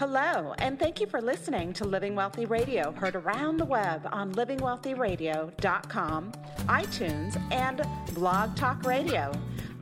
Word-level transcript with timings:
Hello, 0.00 0.56
and 0.56 0.78
thank 0.78 0.98
you 0.98 1.06
for 1.06 1.20
listening 1.20 1.74
to 1.74 1.84
Living 1.84 2.14
Wealthy 2.14 2.46
Radio, 2.46 2.90
heard 2.92 3.14
around 3.14 3.58
the 3.58 3.66
web 3.66 4.08
on 4.10 4.32
livingwealthyradio.com, 4.32 6.32
iTunes, 6.68 7.52
and 7.52 7.82
Blog 8.14 8.56
Talk 8.56 8.82
Radio. 8.84 9.30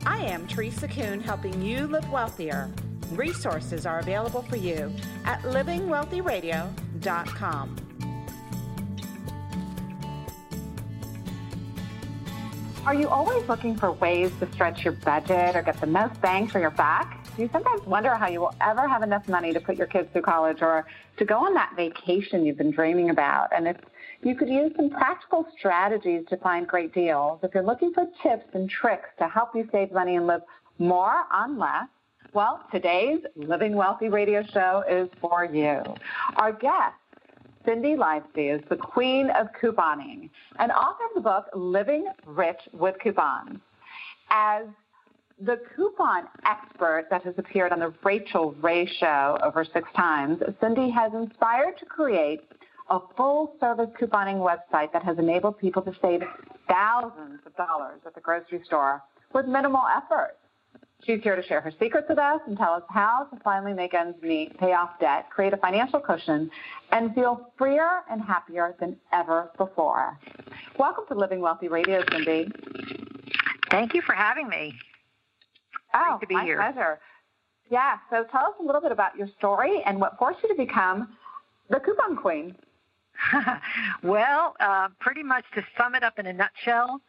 I 0.05 0.17
am 0.17 0.45
Teresa 0.45 0.89
Kuhn, 0.89 1.21
helping 1.21 1.61
you 1.61 1.87
live 1.87 2.11
wealthier. 2.11 2.69
Resources 3.11 3.85
are 3.85 3.99
available 3.99 4.41
for 4.41 4.57
you 4.57 4.93
at 5.23 5.41
livingwealthyradio.com. 5.43 7.75
Are 12.85 12.93
you 12.93 13.07
always 13.07 13.47
looking 13.47 13.77
for 13.77 13.93
ways 13.93 14.33
to 14.41 14.51
stretch 14.51 14.83
your 14.83 14.95
budget 14.95 15.55
or 15.55 15.61
get 15.61 15.79
the 15.79 15.87
most 15.87 16.19
bang 16.19 16.49
for 16.49 16.59
your 16.59 16.71
buck? 16.71 17.18
You 17.39 17.49
sometimes 17.53 17.85
wonder 17.85 18.15
how 18.15 18.27
you 18.27 18.41
will 18.41 18.53
ever 18.59 18.85
have 18.85 19.01
enough 19.01 19.29
money 19.29 19.53
to 19.53 19.61
put 19.61 19.77
your 19.77 19.87
kids 19.87 20.09
through 20.11 20.23
college 20.23 20.61
or 20.61 20.85
to 21.15 21.23
go 21.23 21.37
on 21.37 21.53
that 21.53 21.71
vacation 21.73 22.45
you've 22.45 22.57
been 22.57 22.69
dreaming 22.69 23.11
about? 23.11 23.47
And 23.55 23.65
if 23.65 23.77
you 24.21 24.35
could 24.35 24.49
use 24.49 24.73
some 24.75 24.89
practical 24.89 25.47
strategies 25.57 26.25
to 26.31 26.35
find 26.35 26.67
great 26.67 26.93
deals, 26.93 27.39
if 27.41 27.53
you're 27.53 27.63
looking 27.63 27.93
for 27.93 28.07
tips 28.21 28.43
and 28.53 28.69
tricks 28.69 29.07
to 29.19 29.29
help 29.29 29.55
you 29.55 29.69
save 29.71 29.93
money 29.93 30.17
and 30.17 30.27
live 30.27 30.41
more 30.79 31.23
on 31.31 31.57
less, 31.57 31.87
well, 32.33 32.61
today's 32.73 33.21
Living 33.37 33.73
Wealthy 33.73 34.09
radio 34.09 34.43
show 34.43 34.83
is 34.89 35.07
for 35.21 35.45
you. 35.45 35.81
Our 36.35 36.51
guest 36.51 36.97
Cindy 37.63 37.95
Livesey 37.95 38.49
is 38.49 38.61
the 38.67 38.75
queen 38.75 39.29
of 39.29 39.47
couponing 39.61 40.29
and 40.59 40.73
author 40.73 41.05
of 41.05 41.15
the 41.15 41.21
book 41.21 41.45
Living 41.55 42.05
Rich 42.25 42.59
with 42.73 42.97
Coupons. 43.01 43.61
As 44.29 44.65
the 45.41 45.59
coupon 45.75 46.25
expert 46.45 47.07
that 47.09 47.23
has 47.23 47.33
appeared 47.37 47.71
on 47.71 47.79
the 47.79 47.93
Rachael 48.03 48.53
Ray 48.61 48.85
show 48.99 49.37
over 49.41 49.63
six 49.63 49.87
times, 49.95 50.39
Cindy 50.59 50.89
has 50.89 51.13
inspired 51.13 51.77
to 51.79 51.85
create 51.85 52.41
a 52.89 52.99
full 53.15 53.55
service 53.59 53.89
couponing 53.99 54.37
website 54.37 54.91
that 54.91 55.03
has 55.03 55.17
enabled 55.17 55.57
people 55.57 55.81
to 55.83 55.93
save 56.01 56.21
thousands 56.67 57.39
of 57.45 57.55
dollars 57.55 58.01
at 58.05 58.15
the 58.15 58.21
grocery 58.21 58.61
store 58.65 59.01
with 59.33 59.45
minimal 59.45 59.83
effort. 59.95 60.35
She's 61.05 61.21
here 61.23 61.37
to 61.37 61.43
share 61.43 61.61
her 61.61 61.71
secrets 61.79 62.07
with 62.09 62.17
us 62.17 62.41
and 62.45 62.57
tell 62.57 62.73
us 62.73 62.83
how 62.89 63.27
to 63.31 63.39
finally 63.41 63.73
make 63.73 63.93
ends 63.93 64.17
meet, 64.21 64.57
pay 64.57 64.73
off 64.73 64.99
debt, 64.99 65.29
create 65.29 65.53
a 65.53 65.57
financial 65.57 66.01
cushion, 66.01 66.51
and 66.91 67.15
feel 67.15 67.51
freer 67.57 68.01
and 68.11 68.21
happier 68.21 68.75
than 68.81 68.97
ever 69.13 69.49
before. 69.57 70.19
Welcome 70.77 71.05
to 71.07 71.15
Living 71.15 71.39
Wealthy 71.39 71.69
Radio, 71.69 72.03
Cindy. 72.11 72.51
Thank 73.71 73.93
you 73.93 74.01
for 74.01 74.13
having 74.13 74.49
me. 74.49 74.73
Oh, 75.93 76.17
Great 76.17 76.21
to 76.21 76.27
be 76.27 76.35
my 76.35 76.43
here. 76.43 76.57
pleasure. 76.57 76.99
Yeah, 77.69 77.97
so 78.09 78.25
tell 78.31 78.45
us 78.45 78.53
a 78.59 78.63
little 78.63 78.81
bit 78.81 78.91
about 78.91 79.15
your 79.15 79.27
story 79.37 79.83
and 79.85 79.99
what 79.99 80.17
forced 80.17 80.39
you 80.43 80.49
to 80.49 80.55
become 80.55 81.15
the 81.69 81.79
coupon 81.79 82.15
queen. 82.15 82.55
well, 84.03 84.55
uh, 84.59 84.89
pretty 84.99 85.23
much 85.23 85.45
to 85.53 85.63
sum 85.77 85.93
it 85.93 86.03
up 86.03 86.17
in 86.17 86.25
a 86.25 86.33
nutshell, 86.33 87.01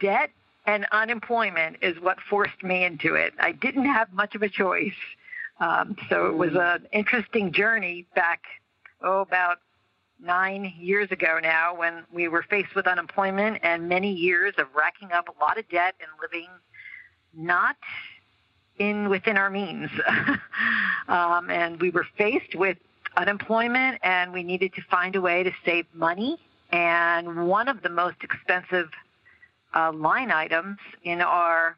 debt 0.00 0.30
and 0.66 0.86
unemployment 0.92 1.76
is 1.82 1.96
what 2.00 2.18
forced 2.28 2.62
me 2.62 2.84
into 2.84 3.14
it. 3.14 3.34
I 3.38 3.52
didn't 3.52 3.86
have 3.86 4.12
much 4.12 4.34
of 4.34 4.42
a 4.42 4.48
choice. 4.48 4.92
Um, 5.60 5.96
so 6.08 6.26
it 6.26 6.36
was 6.36 6.50
an 6.54 6.86
interesting 6.92 7.52
journey 7.52 8.06
back, 8.14 8.42
oh, 9.02 9.20
about 9.20 9.58
nine 10.20 10.72
years 10.78 11.10
ago 11.10 11.38
now 11.42 11.76
when 11.76 12.04
we 12.12 12.28
were 12.28 12.42
faced 12.48 12.74
with 12.74 12.86
unemployment 12.86 13.58
and 13.62 13.88
many 13.88 14.12
years 14.12 14.54
of 14.58 14.66
racking 14.74 15.12
up 15.12 15.28
a 15.28 15.40
lot 15.44 15.58
of 15.58 15.68
debt 15.68 15.94
and 16.00 16.08
living 16.20 16.48
not 17.36 17.76
in 18.78 19.08
within 19.08 19.36
our 19.36 19.50
means. 19.50 19.90
um, 21.08 21.50
and 21.50 21.80
we 21.80 21.90
were 21.90 22.06
faced 22.16 22.54
with 22.54 22.76
unemployment 23.16 23.98
and 24.02 24.32
we 24.32 24.42
needed 24.42 24.74
to 24.74 24.82
find 24.90 25.14
a 25.16 25.20
way 25.20 25.42
to 25.42 25.52
save 25.64 25.86
money. 25.94 26.38
And 26.72 27.48
one 27.48 27.68
of 27.68 27.82
the 27.82 27.88
most 27.88 28.16
expensive 28.22 28.90
uh, 29.74 29.92
line 29.92 30.30
items 30.30 30.78
in 31.02 31.20
our 31.20 31.76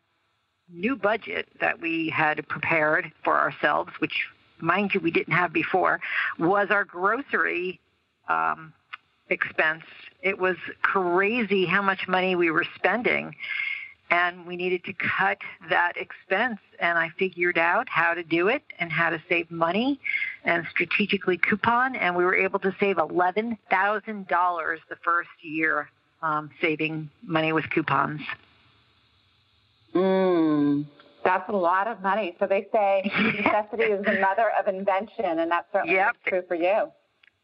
new 0.72 0.96
budget 0.96 1.48
that 1.60 1.80
we 1.80 2.08
had 2.08 2.46
prepared 2.48 3.12
for 3.22 3.38
ourselves, 3.38 3.92
which, 3.98 4.26
mind 4.58 4.94
you, 4.94 5.00
we 5.00 5.10
didn't 5.10 5.34
have 5.34 5.52
before, 5.52 6.00
was 6.38 6.68
our 6.70 6.84
grocery 6.84 7.80
um, 8.28 8.72
expense. 9.28 9.84
It 10.22 10.38
was 10.38 10.56
crazy 10.82 11.66
how 11.66 11.82
much 11.82 12.08
money 12.08 12.34
we 12.34 12.50
were 12.50 12.66
spending. 12.74 13.34
And 14.10 14.46
we 14.46 14.56
needed 14.56 14.84
to 14.84 14.92
cut 14.92 15.38
that 15.68 15.96
expense. 15.96 16.58
And 16.78 16.96
I 16.98 17.08
figured 17.18 17.58
out 17.58 17.88
how 17.88 18.14
to 18.14 18.22
do 18.22 18.48
it 18.48 18.62
and 18.78 18.92
how 18.92 19.10
to 19.10 19.20
save 19.28 19.50
money 19.50 19.98
and 20.44 20.64
strategically 20.70 21.38
coupon. 21.38 21.96
And 21.96 22.14
we 22.14 22.24
were 22.24 22.36
able 22.36 22.58
to 22.60 22.74
save 22.78 22.96
$11,000 22.96 24.78
the 24.88 24.96
first 25.04 25.28
year 25.42 25.90
um, 26.22 26.50
saving 26.60 27.10
money 27.22 27.52
with 27.52 27.68
coupons. 27.70 28.20
Mm, 29.94 30.86
that's 31.24 31.48
a 31.48 31.52
lot 31.56 31.86
of 31.88 32.00
money. 32.02 32.36
So 32.38 32.46
they 32.46 32.66
say 32.72 33.10
necessity 33.42 33.84
is 33.84 34.04
the 34.04 34.20
mother 34.20 34.50
of 34.58 34.68
invention, 34.68 35.38
and 35.40 35.50
that's 35.50 35.66
certainly 35.72 35.96
Yep. 35.96 36.16
true 36.26 36.42
for 36.46 36.54
you. 36.54 36.92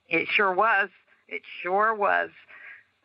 It 0.09 0.29
sure 0.29 0.53
was. 0.53 0.91
It 1.29 1.43
sure 1.63 1.95
was. 1.95 2.31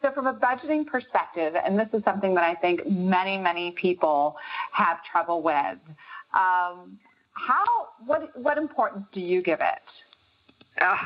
So, 0.02 0.12
from 0.12 0.28
a 0.28 0.34
budgeting 0.34 0.86
perspective, 0.86 1.56
and 1.56 1.78
this 1.78 1.88
is 1.92 2.04
something 2.04 2.36
that 2.36 2.44
I 2.44 2.54
think 2.54 2.88
many, 2.88 3.38
many 3.38 3.72
people 3.72 4.36
have 4.72 4.98
trouble 5.12 5.42
with, 5.42 5.80
um, 6.34 7.00
how 7.34 7.90
what 8.06 8.36
what 8.38 8.58
importance 8.58 9.06
do 9.12 9.20
you 9.20 9.42
give 9.42 9.60
it? 9.60 10.82
Uh, 10.82 10.98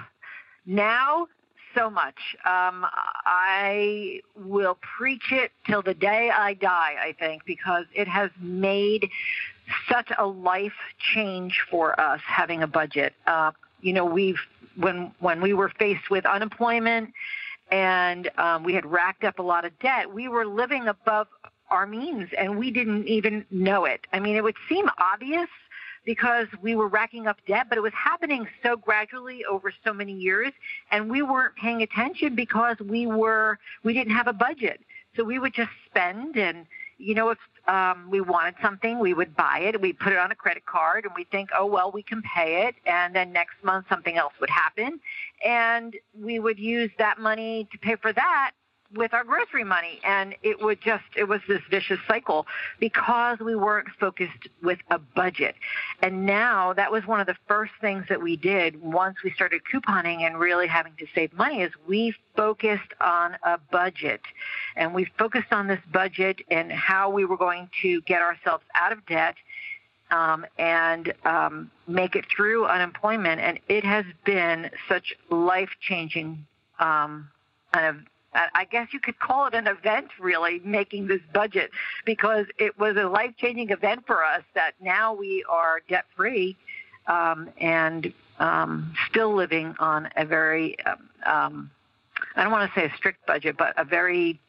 now, 0.66 1.28
so 1.75 1.90
much. 1.90 2.18
Um, 2.46 2.85
I 3.25 4.19
will 4.35 4.78
preach 4.97 5.31
it 5.31 5.52
till 5.66 5.81
the 5.81 5.94
day 5.94 6.29
I 6.29 6.53
die, 6.53 6.96
I 7.02 7.16
think, 7.18 7.46
because 7.46 7.85
it 7.94 8.08
has 8.08 8.29
made 8.41 9.09
such 9.90 10.09
a 10.18 10.25
life 10.25 10.73
change 11.13 11.62
for 11.69 12.00
us 12.00 12.19
having 12.25 12.63
a 12.63 12.68
budget. 12.68 13.13
Uh, 13.25 13.52
you 13.81 13.94
know, 13.94 14.06
we've 14.06 14.40
when 14.75 15.12
when 15.19 15.41
we 15.41 15.53
were 15.53 15.69
faced 15.79 16.09
with 16.09 16.25
unemployment 16.25 17.13
and 17.72 18.30
um, 18.38 18.64
we 18.64 18.74
had 18.74 18.86
racked 18.86 19.24
up 19.24 19.40
a 19.40 19.42
lot 19.42 19.66
of 19.66 19.78
debt, 19.80 20.14
we 20.14 20.28
were 20.28 20.46
living 20.46 20.88
above 20.88 21.28
our 21.70 21.88
means, 21.88 22.30
and 22.38 22.59
we 22.59 22.70
didn't 22.70 23.08
even 23.08 23.46
know 23.50 23.86
it. 23.86 24.02
I 24.12 24.20
mean, 24.20 24.36
it 24.36 24.44
would 24.44 24.58
seem 24.68 24.90
obvious 25.00 25.48
because 26.04 26.48
we 26.62 26.76
were 26.76 26.88
racking 26.88 27.28
up 27.28 27.38
debt, 27.48 27.68
but 27.70 27.78
it 27.78 27.82
was 27.82 27.94
happening 27.94 28.48
so 28.62 28.76
gradually 28.76 29.46
over 29.46 29.72
so 29.84 29.94
many 29.94 30.14
years, 30.14 30.52
and 30.92 31.09
we 31.09 31.22
weren't 31.22 31.56
paying 31.56 31.82
attention 31.82 32.36
because 32.36 32.78
we 32.80 33.08
were 33.08 33.58
we 33.84 33.94
didn't 33.94 34.14
have 34.14 34.28
a 34.28 34.34
budget. 34.34 34.82
So 35.16 35.24
we 35.24 35.40
would 35.40 35.53
just 35.53 35.72
spend, 35.86 36.38
and 36.38 36.66
you 36.98 37.16
know, 37.16 37.30
if 37.30 37.38
um, 37.68 38.08
we 38.10 38.22
wanted 38.22 38.56
something, 38.62 39.00
we 39.00 39.14
would 39.14 39.36
buy 39.36 39.60
it, 39.60 39.80
we 39.82 39.94
put 39.94 40.14
it 40.14 40.20
on 40.20 40.32
a 40.32 40.36
credit 40.36 40.66
card, 40.66 41.06
and 41.06 41.14
we 41.16 41.26
think, 41.26 41.50
oh 41.58 41.66
well, 41.66 41.92
we 41.92 42.04
can 42.04 42.22
pay 42.22 42.68
it, 42.68 42.76
and 42.86 43.16
then 43.16 43.32
next 43.32 43.64
month 43.64 43.86
something 43.90 44.18
else 44.18 44.34
would 44.40 44.50
happen, 44.50 45.00
and 45.46 45.96
we 46.20 46.40
would 46.40 46.60
use 46.60 46.92
that 46.98 47.20
money 47.20 47.68
to 47.72 47.78
pay 47.78 47.96
for 47.96 48.14
that 48.14 48.52
with 48.96 49.13
our 49.13 49.24
grocery 49.24 49.63
money 49.63 50.00
and 50.03 50.35
it 50.44 50.62
would 50.62 50.81
just 50.81 51.03
it 51.16 51.25
was 51.25 51.41
this 51.47 51.62
vicious 51.69 52.00
cycle 52.07 52.46
because 52.79 53.40
we 53.40 53.56
weren't 53.56 53.88
focused 54.00 54.47
with 54.62 54.79
a 54.90 55.00
budget. 55.00 55.56
And 56.02 56.25
now 56.25 56.74
that 56.74 56.91
was 56.91 57.06
one 57.06 57.19
of 57.19 57.28
the 57.28 57.38
first 57.47 57.72
things 57.79 58.06
that 58.09 58.22
we 58.22 58.35
did 58.35 58.81
once 58.81 59.18
we 59.24 59.31
started 59.31 59.62
couponing 59.72 60.22
and 60.22 60.40
really 60.40 60.68
having 60.68 60.94
to 61.00 61.06
save 61.13 61.34
money 61.34 61.62
is 61.62 61.72
we 61.88 62.13
focused 62.35 62.94
on 63.00 63.38
a 63.44 63.57
budget. 63.72 64.22
And 64.75 64.94
we 64.94 65.06
focused 65.18 65.52
on 65.52 65.68
this 65.68 65.81
budget 65.91 66.41
and 66.50 66.72
how 66.72 67.09
we 67.09 67.25
were 67.25 67.38
going 67.38 67.69
to 67.81 68.02
get 68.02 68.22
ourselves 68.22 68.63
out 68.75 68.91
of 68.91 69.06
debt 69.06 69.35
um, 70.12 70.46
and 70.58 71.13
um, 71.25 71.72
make 71.88 72.16
it 72.16 72.25
through 72.35 72.66
unemployment. 72.66 73.40
And 73.41 73.59
it 73.70 73.84
has 73.84 74.05
been 74.26 74.70
such 74.90 75.16
life 75.29 75.70
changing 75.79 76.46
um, 76.79 77.29
kind 77.73 77.85
of 77.85 77.96
I 78.34 78.66
guess 78.66 78.94
you 78.94 79.00
could 79.00 79.20
call 79.20 79.48
it 79.48 79.54
an 79.54 79.68
event, 79.68 80.08
really, 80.20 80.62
making 80.64 81.08
this 81.08 81.22
budget, 81.34 81.72
because 82.06 82.46
it 82.58 82.80
was 82.80 82.96
a 82.96 83.08
life 83.08 83.32
changing 83.38 83.70
event 83.72 84.08
for 84.08 84.24
us 84.24 84.44
that 84.56 84.74
now 84.82 85.14
we 85.14 85.44
are 85.50 85.82
debt 85.90 86.06
free 86.16 86.56
um, 87.08 87.50
and 87.60 88.14
um, 88.40 88.94
still 89.10 89.36
living 89.36 89.76
on 89.80 90.10
a 90.16 90.26
very, 90.26 90.78
um, 90.86 91.10
um, 91.26 91.72
I 92.36 92.44
don't 92.44 92.52
want 92.52 92.74
to 92.74 92.80
say 92.80 92.86
a 92.86 92.96
strict 92.96 93.26
budget, 93.26 93.58
but 93.58 93.74
a 93.78 93.84
very 93.84 94.40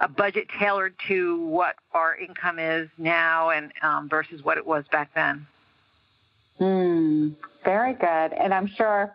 a 0.00 0.08
budget 0.08 0.48
tailored 0.58 0.94
to 1.08 1.40
what 1.46 1.76
our 1.92 2.16
income 2.16 2.58
is 2.58 2.88
now 2.98 3.50
and 3.50 3.72
um, 3.82 4.08
versus 4.08 4.42
what 4.42 4.58
it 4.58 4.66
was 4.66 4.84
back 4.90 5.10
then. 5.14 5.46
Hmm, 6.58 7.30
very 7.64 7.94
good. 7.94 8.32
And 8.32 8.52
I'm 8.52 8.66
sure, 8.66 9.14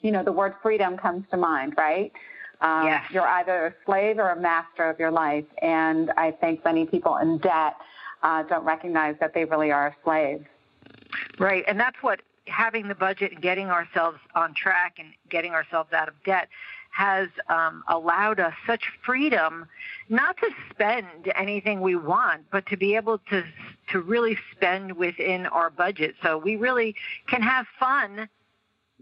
you 0.00 0.10
know, 0.10 0.24
the 0.24 0.32
word 0.32 0.54
freedom 0.62 0.96
comes 0.96 1.24
to 1.30 1.36
mind, 1.36 1.74
right? 1.76 2.12
Um, 2.60 2.86
Yes. 2.86 3.04
You're 3.10 3.26
either 3.26 3.66
a 3.66 3.74
slave 3.84 4.18
or 4.18 4.30
a 4.30 4.40
master 4.40 4.88
of 4.88 4.98
your 4.98 5.10
life. 5.10 5.44
And 5.62 6.10
I 6.16 6.32
think 6.32 6.64
many 6.64 6.86
people 6.86 7.16
in 7.16 7.38
debt 7.38 7.76
uh, 8.22 8.42
don't 8.44 8.64
recognize 8.64 9.16
that 9.20 9.34
they 9.34 9.44
really 9.44 9.70
are 9.70 9.88
a 9.88 9.96
slave. 10.04 10.44
Right, 11.38 11.64
and 11.66 11.78
that's 11.78 11.96
what 12.02 12.20
having 12.46 12.88
the 12.88 12.94
budget 12.94 13.32
and 13.32 13.42
getting 13.42 13.68
ourselves 13.68 14.18
on 14.34 14.54
track 14.54 14.96
and 14.98 15.08
getting 15.28 15.52
ourselves 15.52 15.92
out 15.92 16.08
of 16.08 16.14
debt 16.24 16.48
has 16.90 17.28
um, 17.48 17.84
allowed 17.88 18.40
us 18.40 18.54
such 18.66 18.84
freedom 19.04 19.66
not 20.08 20.36
to 20.38 20.50
spend 20.70 21.06
anything 21.36 21.80
we 21.80 21.94
want, 21.94 22.42
but 22.50 22.66
to 22.66 22.76
be 22.76 22.96
able 22.96 23.18
to 23.30 23.44
to 23.90 24.00
really 24.00 24.38
spend 24.52 24.92
within 24.96 25.46
our 25.46 25.70
budget. 25.70 26.14
So 26.22 26.38
we 26.38 26.56
really 26.56 26.94
can 27.26 27.42
have 27.42 27.66
fun 27.78 28.28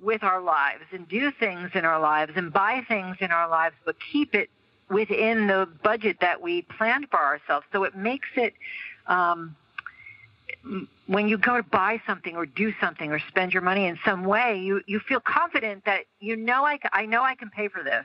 with 0.03 0.23
our 0.23 0.41
lives 0.41 0.85
and 0.93 1.09
do 1.09 1.31
things 1.31 1.71
in 1.75 1.85
our 1.85 2.01
lives 2.01 2.33
and 2.37 2.53
buy 2.53 2.83
things 2.87 3.17
in 3.21 3.31
our 3.31 3.49
lives, 3.49 3.75
but 3.85 3.97
keep 4.13 4.35
it 4.35 4.51
within 4.91 5.47
the 5.47 5.69
budget 5.83 6.19
that 6.21 6.41
we 6.41 6.63
planned 6.63 7.09
for 7.11 7.19
ourselves. 7.19 7.67
So 7.73 7.85
it 7.85 7.97
makes 7.97 8.29
it 8.37 8.55
um, 9.07 9.57
when 11.07 11.29
you 11.29 11.39
go 11.39 11.57
to 11.57 11.63
buy 11.63 12.01
something 12.07 12.37
or 12.37 12.47
do 12.47 12.73
something 12.81 13.13
or 13.13 13.19
spend 13.29 13.53
your 13.53 13.63
money 13.63 13.87
in 13.87 13.99
some 14.05 14.25
way, 14.25 14.59
you, 14.59 14.83
you 14.87 15.01
feel 15.01 15.21
confident 15.21 15.85
that 15.85 16.05
you 16.21 16.37
know 16.37 16.65
I, 16.65 16.79
I 16.93 17.07
know 17.07 17.23
I 17.23 17.35
can 17.35 17.51
pay 17.51 17.69
for 17.69 17.83
this. 17.83 18.05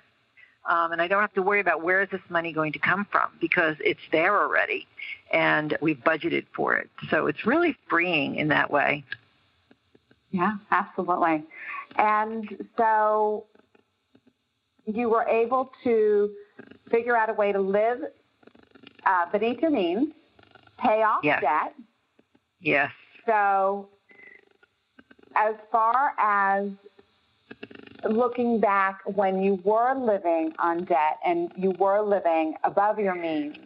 Um, 0.69 0.91
and 0.91 1.01
I 1.01 1.07
don't 1.07 1.21
have 1.21 1.33
to 1.33 1.41
worry 1.41 1.59
about 1.59 1.81
where 1.81 2.03
is 2.03 2.09
this 2.11 2.21
money 2.29 2.53
going 2.53 2.71
to 2.73 2.79
come 2.79 3.07
from 3.11 3.31
because 3.41 3.75
it's 3.79 3.99
there 4.11 4.39
already 4.39 4.87
and 5.31 5.75
we've 5.81 5.97
budgeted 5.97 6.45
for 6.55 6.75
it. 6.75 6.87
So 7.09 7.25
it's 7.25 7.47
really 7.47 7.75
freeing 7.89 8.35
in 8.35 8.49
that 8.49 8.69
way. 8.69 9.03
Yeah, 10.29 10.53
absolutely. 10.69 11.43
And 11.97 12.47
so 12.77 13.45
you 14.85 15.09
were 15.09 15.27
able 15.27 15.71
to 15.83 16.31
figure 16.89 17.15
out 17.15 17.29
a 17.29 17.33
way 17.33 17.51
to 17.51 17.59
live 17.59 17.99
uh, 19.05 19.25
beneath 19.31 19.61
your 19.61 19.71
means, 19.71 20.09
pay 20.79 21.03
off 21.03 21.21
yes. 21.23 21.41
debt, 21.41 21.73
Yes. 22.61 22.91
So, 23.25 23.89
as 25.35 25.55
far 25.71 26.13
as 26.19 26.69
looking 28.09 28.59
back 28.59 28.99
when 29.05 29.41
you 29.41 29.59
were 29.63 29.95
living 29.95 30.53
on 30.59 30.85
debt 30.85 31.17
and 31.25 31.51
you 31.55 31.71
were 31.79 32.01
living 32.01 32.55
above 32.63 32.99
your 32.99 33.15
means, 33.15 33.57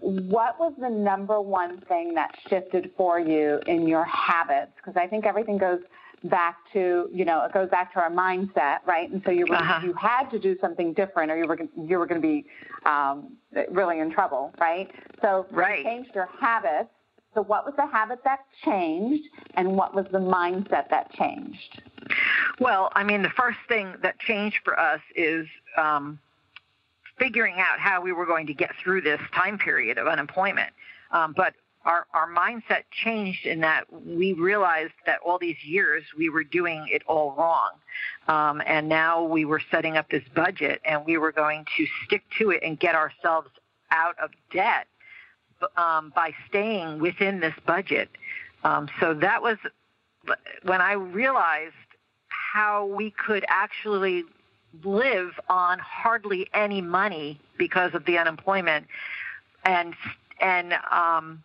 what 0.00 0.58
was 0.58 0.72
the 0.80 0.88
number 0.88 1.40
one 1.40 1.80
thing 1.82 2.14
that 2.14 2.34
shifted 2.48 2.90
for 2.96 3.18
you 3.18 3.60
in 3.66 3.86
your 3.86 4.04
habits? 4.04 4.72
Because 4.76 4.96
I 4.96 5.06
think 5.06 5.24
everything 5.24 5.56
goes 5.56 5.80
back 6.24 6.56
to 6.72 7.08
you 7.12 7.24
know 7.24 7.44
it 7.44 7.52
goes 7.52 7.68
back 7.70 7.92
to 7.94 8.00
our 8.00 8.10
mindset, 8.10 8.78
right? 8.86 9.10
And 9.10 9.22
so 9.24 9.30
you 9.30 9.46
were, 9.48 9.56
uh-huh. 9.56 9.86
you 9.86 9.92
had 9.94 10.30
to 10.30 10.38
do 10.38 10.56
something 10.60 10.92
different, 10.94 11.30
or 11.30 11.36
you 11.36 11.46
were 11.46 11.58
you 11.76 11.98
were 11.98 12.06
going 12.06 12.20
to 12.20 12.26
be 12.26 12.46
um, 12.86 13.36
really 13.70 14.00
in 14.00 14.10
trouble, 14.10 14.52
right? 14.58 14.90
So 15.22 15.46
right. 15.50 15.78
you 15.78 15.84
changed 15.84 16.10
your 16.14 16.28
habits 16.40 16.90
so, 17.34 17.42
what 17.42 17.66
was 17.66 17.74
the 17.76 17.86
habit 17.86 18.20
that 18.24 18.40
changed, 18.64 19.28
and 19.54 19.76
what 19.76 19.94
was 19.94 20.06
the 20.12 20.18
mindset 20.18 20.88
that 20.90 21.12
changed? 21.12 21.82
Well, 22.60 22.90
I 22.94 23.02
mean, 23.02 23.22
the 23.22 23.30
first 23.30 23.58
thing 23.66 23.94
that 24.02 24.18
changed 24.20 24.58
for 24.64 24.78
us 24.78 25.00
is 25.16 25.46
um, 25.76 26.20
figuring 27.18 27.56
out 27.58 27.80
how 27.80 28.00
we 28.00 28.12
were 28.12 28.26
going 28.26 28.46
to 28.46 28.54
get 28.54 28.70
through 28.82 29.00
this 29.00 29.20
time 29.34 29.58
period 29.58 29.98
of 29.98 30.06
unemployment. 30.06 30.70
Um, 31.10 31.34
but 31.36 31.54
our, 31.84 32.06
our 32.14 32.28
mindset 32.32 32.84
changed 32.90 33.46
in 33.46 33.60
that 33.60 33.84
we 34.06 34.32
realized 34.32 34.94
that 35.06 35.18
all 35.24 35.38
these 35.38 35.62
years 35.64 36.02
we 36.16 36.28
were 36.28 36.44
doing 36.44 36.86
it 36.90 37.02
all 37.06 37.34
wrong. 37.36 37.70
Um, 38.28 38.62
and 38.66 38.88
now 38.88 39.22
we 39.22 39.44
were 39.44 39.60
setting 39.70 39.96
up 39.96 40.10
this 40.10 40.24
budget 40.34 40.80
and 40.84 41.04
we 41.04 41.18
were 41.18 41.32
going 41.32 41.66
to 41.76 41.86
stick 42.04 42.22
to 42.38 42.50
it 42.50 42.62
and 42.62 42.78
get 42.78 42.94
ourselves 42.94 43.48
out 43.90 44.16
of 44.18 44.30
debt 44.52 44.86
um, 45.76 46.12
by 46.14 46.32
staying 46.48 47.00
within 47.00 47.40
this 47.40 47.54
budget. 47.66 48.08
Um, 48.64 48.88
so 48.98 49.14
that 49.14 49.42
was 49.42 49.58
when 50.62 50.80
I 50.80 50.92
realized 50.92 51.74
how 52.28 52.86
we 52.86 53.10
could 53.10 53.44
actually 53.48 54.24
live 54.82 55.38
on 55.48 55.78
hardly 55.78 56.48
any 56.54 56.80
money 56.80 57.38
because 57.58 57.94
of 57.94 58.04
the 58.06 58.18
unemployment 58.18 58.86
and 59.64 59.94
and 60.40 60.72
um 60.90 61.42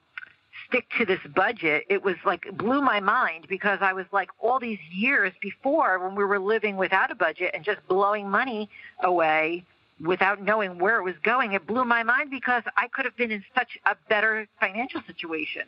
stick 0.69 0.85
to 0.97 1.05
this 1.05 1.19
budget 1.35 1.83
it 1.89 2.03
was 2.03 2.15
like 2.25 2.45
blew 2.57 2.81
my 2.81 2.99
mind 2.99 3.45
because 3.49 3.79
i 3.81 3.91
was 3.91 4.05
like 4.11 4.29
all 4.39 4.59
these 4.59 4.79
years 4.91 5.33
before 5.41 5.99
when 5.99 6.15
we 6.15 6.23
were 6.23 6.39
living 6.39 6.77
without 6.77 7.11
a 7.11 7.15
budget 7.15 7.51
and 7.53 7.65
just 7.65 7.79
blowing 7.87 8.29
money 8.29 8.69
away 9.01 9.63
without 10.01 10.41
knowing 10.41 10.79
where 10.79 10.99
it 10.99 11.03
was 11.03 11.15
going, 11.23 11.53
it 11.53 11.67
blew 11.67 11.83
my 11.83 12.03
mind 12.03 12.29
because 12.29 12.63
I 12.77 12.87
could 12.87 13.05
have 13.05 13.15
been 13.17 13.31
in 13.31 13.43
such 13.55 13.77
a 13.85 13.95
better 14.07 14.47
financial 14.59 15.01
situation 15.05 15.63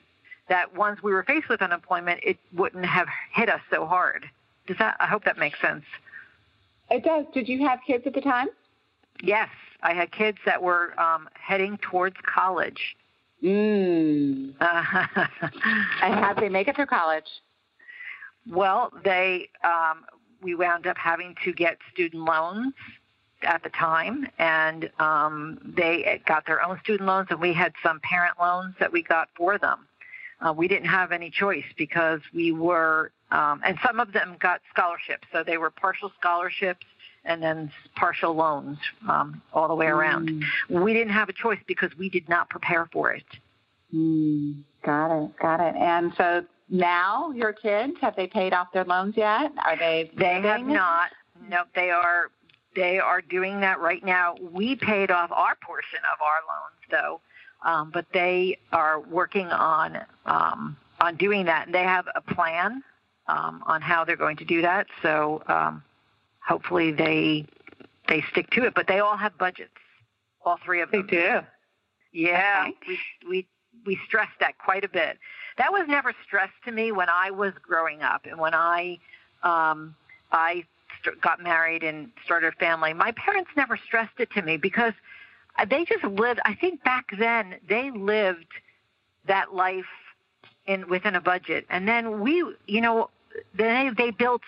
that 0.49 0.75
once 0.75 1.03
we 1.03 1.11
were 1.11 1.23
faced 1.23 1.49
with 1.49 1.61
unemployment, 1.61 2.21
it 2.23 2.37
wouldn't 2.53 2.85
have 2.85 3.07
hit 3.33 3.49
us 3.49 3.61
so 3.69 3.85
hard. 3.85 4.25
Does 4.67 4.77
that? 4.77 4.97
I 4.99 5.07
hope 5.07 5.25
that 5.25 5.37
makes 5.37 5.59
sense. 5.61 5.85
It 6.89 7.03
does. 7.03 7.25
Did 7.33 7.47
you 7.47 7.67
have 7.67 7.79
kids 7.85 8.05
at 8.05 8.13
the 8.13 8.21
time? 8.21 8.47
Yes, 9.21 9.49
I 9.81 9.93
had 9.93 10.11
kids 10.11 10.37
that 10.45 10.61
were 10.61 10.99
um, 10.99 11.29
heading 11.33 11.77
towards 11.77 12.15
college. 12.23 12.95
Mm. 13.43 14.53
and 14.59 16.13
how 16.13 16.33
did 16.33 16.43
they 16.43 16.49
make 16.49 16.67
it 16.67 16.75
through 16.75 16.85
college? 16.85 17.29
Well, 18.49 18.91
they 19.03 19.49
um, 19.63 20.05
we 20.41 20.55
wound 20.55 20.87
up 20.87 20.97
having 20.97 21.35
to 21.43 21.53
get 21.53 21.77
student 21.91 22.23
loans 22.23 22.73
at 23.43 23.63
the 23.63 23.69
time, 23.69 24.27
and 24.37 24.89
um, 24.99 25.59
they 25.75 26.21
got 26.27 26.45
their 26.45 26.63
own 26.63 26.79
student 26.83 27.07
loans, 27.07 27.27
and 27.29 27.39
we 27.39 27.53
had 27.53 27.73
some 27.83 27.99
parent 28.01 28.39
loans 28.39 28.75
that 28.79 28.91
we 28.91 29.01
got 29.01 29.29
for 29.35 29.57
them. 29.57 29.87
Uh, 30.39 30.53
we 30.53 30.67
didn't 30.67 30.87
have 30.87 31.11
any 31.11 31.29
choice 31.29 31.65
because 31.77 32.19
we 32.33 32.51
were, 32.51 33.11
um, 33.31 33.61
and 33.63 33.77
some 33.85 33.99
of 33.99 34.11
them 34.11 34.35
got 34.39 34.61
scholarships, 34.71 35.27
so 35.31 35.43
they 35.43 35.57
were 35.57 35.69
partial 35.69 36.11
scholarships 36.19 36.85
and 37.25 37.41
then 37.41 37.71
partial 37.95 38.33
loans 38.33 38.77
um, 39.07 39.41
all 39.53 39.67
the 39.67 39.75
way 39.75 39.87
around. 39.87 40.29
Mm. 40.69 40.83
We 40.83 40.93
didn't 40.93 41.13
have 41.13 41.29
a 41.29 41.33
choice 41.33 41.59
because 41.67 41.95
we 41.97 42.09
did 42.09 42.27
not 42.27 42.49
prepare 42.49 42.87
for 42.91 43.11
it. 43.11 43.23
Mm. 43.93 44.63
Got 44.83 45.23
it, 45.23 45.31
got 45.39 45.59
it. 45.59 45.75
And 45.75 46.13
so 46.17 46.43
now 46.69 47.31
your 47.31 47.53
kids 47.53 47.93
have 48.01 48.15
they 48.15 48.27
paid 48.27 48.53
off 48.53 48.71
their 48.73 48.85
loans 48.85 49.15
yet? 49.17 49.51
Are 49.63 49.77
they? 49.77 50.09
They 50.17 50.41
have 50.41 50.65
not. 50.65 51.11
No, 51.49 51.63
they 51.75 51.89
are 51.89 52.31
they 52.75 52.99
are 52.99 53.21
doing 53.21 53.59
that 53.61 53.79
right 53.79 54.03
now. 54.03 54.35
We 54.39 54.75
paid 54.75 55.11
off 55.11 55.31
our 55.31 55.55
portion 55.61 55.99
of 56.11 56.19
our 56.21 56.39
loans, 56.47 56.79
though, 56.89 57.21
um, 57.69 57.91
but 57.93 58.05
they 58.13 58.57
are 58.71 59.01
working 59.01 59.47
on 59.47 59.99
um, 60.25 60.77
on 60.99 61.17
doing 61.17 61.45
that, 61.45 61.65
and 61.65 61.75
they 61.75 61.83
have 61.83 62.05
a 62.15 62.21
plan 62.21 62.81
um, 63.27 63.63
on 63.67 63.81
how 63.81 64.05
they're 64.05 64.15
going 64.15 64.37
to 64.37 64.45
do 64.45 64.61
that. 64.61 64.87
So 65.01 65.43
um, 65.47 65.83
hopefully 66.45 66.91
they 66.91 67.45
they 68.07 68.23
stick 68.31 68.49
to 68.51 68.63
it. 68.65 68.73
But 68.73 68.87
they 68.87 68.99
all 68.99 69.17
have 69.17 69.37
budgets, 69.37 69.71
all 70.45 70.57
three 70.63 70.81
of 70.81 70.91
them. 70.91 71.07
They 71.09 71.17
do. 71.17 71.39
Yeah, 72.13 72.67
okay. 72.67 72.77
we 72.87 72.99
we 73.29 73.47
we 73.85 73.99
stress 74.05 74.29
that 74.39 74.57
quite 74.57 74.83
a 74.83 74.89
bit. 74.89 75.17
That 75.57 75.71
was 75.71 75.85
never 75.87 76.13
stressed 76.25 76.53
to 76.65 76.71
me 76.71 76.91
when 76.91 77.09
I 77.09 77.31
was 77.31 77.53
growing 77.61 78.01
up, 78.01 78.25
and 78.25 78.37
when 78.39 78.53
I 78.53 78.97
um, 79.43 79.95
I 80.31 80.63
st- 81.01 81.21
got 81.21 81.41
married 81.41 81.83
and 81.83 82.11
started 82.25 82.53
a 82.53 82.55
family, 82.57 82.93
my 82.93 83.11
parents 83.13 83.51
never 83.55 83.77
stressed 83.77 84.19
it 84.19 84.31
to 84.31 84.41
me 84.41 84.57
because 84.57 84.93
they 85.67 85.85
just 85.85 86.03
lived. 86.03 86.39
I 86.45 86.53
think 86.55 86.83
back 86.83 87.05
then 87.17 87.55
they 87.67 87.91
lived 87.91 88.47
that 89.27 89.53
life 89.53 89.85
in 90.65 90.87
within 90.89 91.15
a 91.15 91.21
budget, 91.21 91.65
and 91.69 91.87
then 91.87 92.19
we, 92.19 92.43
you 92.67 92.81
know, 92.81 93.09
they 93.55 93.89
they 93.97 94.11
built 94.11 94.41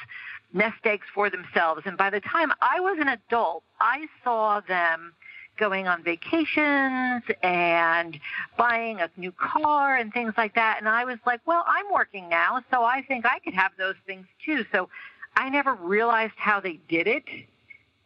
nest 0.53 0.86
eggs 0.86 1.07
for 1.13 1.29
themselves. 1.29 1.81
And 1.86 1.98
by 1.98 2.10
the 2.10 2.22
time 2.22 2.51
I 2.62 2.79
was 2.79 2.98
an 3.00 3.07
adult, 3.07 3.63
I 3.79 4.07
saw 4.24 4.62
them 4.62 5.13
going 5.57 5.88
on 5.88 6.03
vacations 6.03 7.24
and 7.43 8.19
buying 8.57 9.00
a 9.01 9.10
new 9.17 9.31
car 9.31 9.95
and 9.95 10.12
things 10.12 10.33
like 10.38 10.55
that. 10.55 10.77
And 10.79 10.89
I 10.89 11.05
was 11.05 11.19
like, 11.25 11.41
well, 11.45 11.63
I'm 11.67 11.86
working 11.93 12.27
now, 12.29 12.62
so 12.72 12.83
I 12.83 13.03
think 13.03 13.25
I 13.25 13.39
could 13.39 13.53
have 13.53 13.72
those 13.77 13.95
things 14.05 14.25
too. 14.43 14.65
So 14.72 14.89
I 15.36 15.50
never 15.50 15.74
realized 15.75 16.33
how 16.38 16.60
they 16.60 16.79
did 16.88 17.07
it 17.07 17.24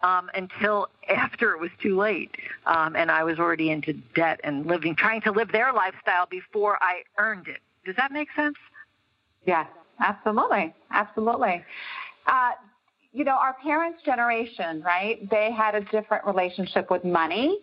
um, 0.04 0.30
until 0.34 0.90
after 1.10 1.54
it 1.54 1.60
was 1.60 1.72
too 1.82 1.98
late, 1.98 2.36
um, 2.66 2.96
and 2.96 3.10
I 3.10 3.24
was 3.24 3.40
already 3.40 3.72
into 3.72 3.94
debt 3.94 4.40
and 4.44 4.66
living, 4.66 4.96
trying 4.96 5.22
to 5.22 5.32
live 5.32 5.52
their 5.52 5.74
lifestyle 5.74 6.26
before 6.28 6.78
I 6.82 7.04
earned 7.18 7.48
it. 7.48 7.60
Does 7.86 7.96
that 7.96 8.12
make 8.12 8.30
sense? 8.36 8.58
Yes, 9.46 9.68
absolutely, 10.00 10.74
absolutely. 10.92 11.64
Uh, 12.28 12.52
you 13.14 13.24
know, 13.24 13.32
our 13.32 13.56
parents' 13.64 14.00
generation, 14.06 14.84
right? 14.84 15.28
They 15.32 15.52
had 15.52 15.74
a 15.74 15.82
different 15.86 16.26
relationship 16.26 16.92
with 16.92 17.04
money 17.04 17.60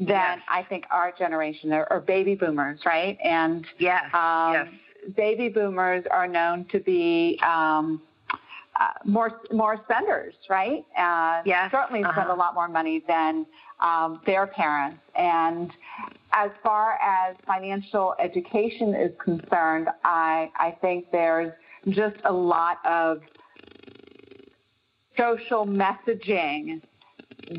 than 0.00 0.08
yes. 0.08 0.38
I 0.48 0.64
think 0.64 0.84
our 0.90 1.12
generation, 1.16 1.72
or, 1.72 1.86
or 1.92 2.00
baby 2.00 2.34
boomers, 2.34 2.80
right? 2.84 3.16
And 3.22 3.64
yes, 3.78 4.02
um, 4.14 4.52
yes. 4.52 4.68
baby 5.14 5.48
boomers 5.48 6.04
are 6.10 6.26
known 6.26 6.66
to 6.72 6.80
be 6.80 7.38
um, 7.46 8.02
uh, 8.80 8.88
more 9.04 9.40
more 9.52 9.80
spenders, 9.84 10.34
right? 10.50 10.84
Uh, 10.98 11.42
yes. 11.44 11.70
Certainly 11.70 12.02
uh-huh. 12.02 12.12
spend 12.12 12.30
a 12.30 12.34
lot 12.34 12.54
more 12.54 12.68
money 12.68 13.02
than 13.06 13.46
um, 13.80 14.20
their 14.26 14.46
parents. 14.46 14.98
And 15.16 15.70
as 16.32 16.50
far 16.62 16.98
as 17.02 17.36
financial 17.46 18.14
education 18.18 18.94
is 18.94 19.12
concerned, 19.22 19.88
I 20.04 20.50
I 20.56 20.76
think 20.80 21.06
there's 21.12 21.52
just 21.90 22.16
a 22.24 22.32
lot 22.32 22.78
of 22.84 23.20
social 25.16 25.66
messaging 25.66 26.80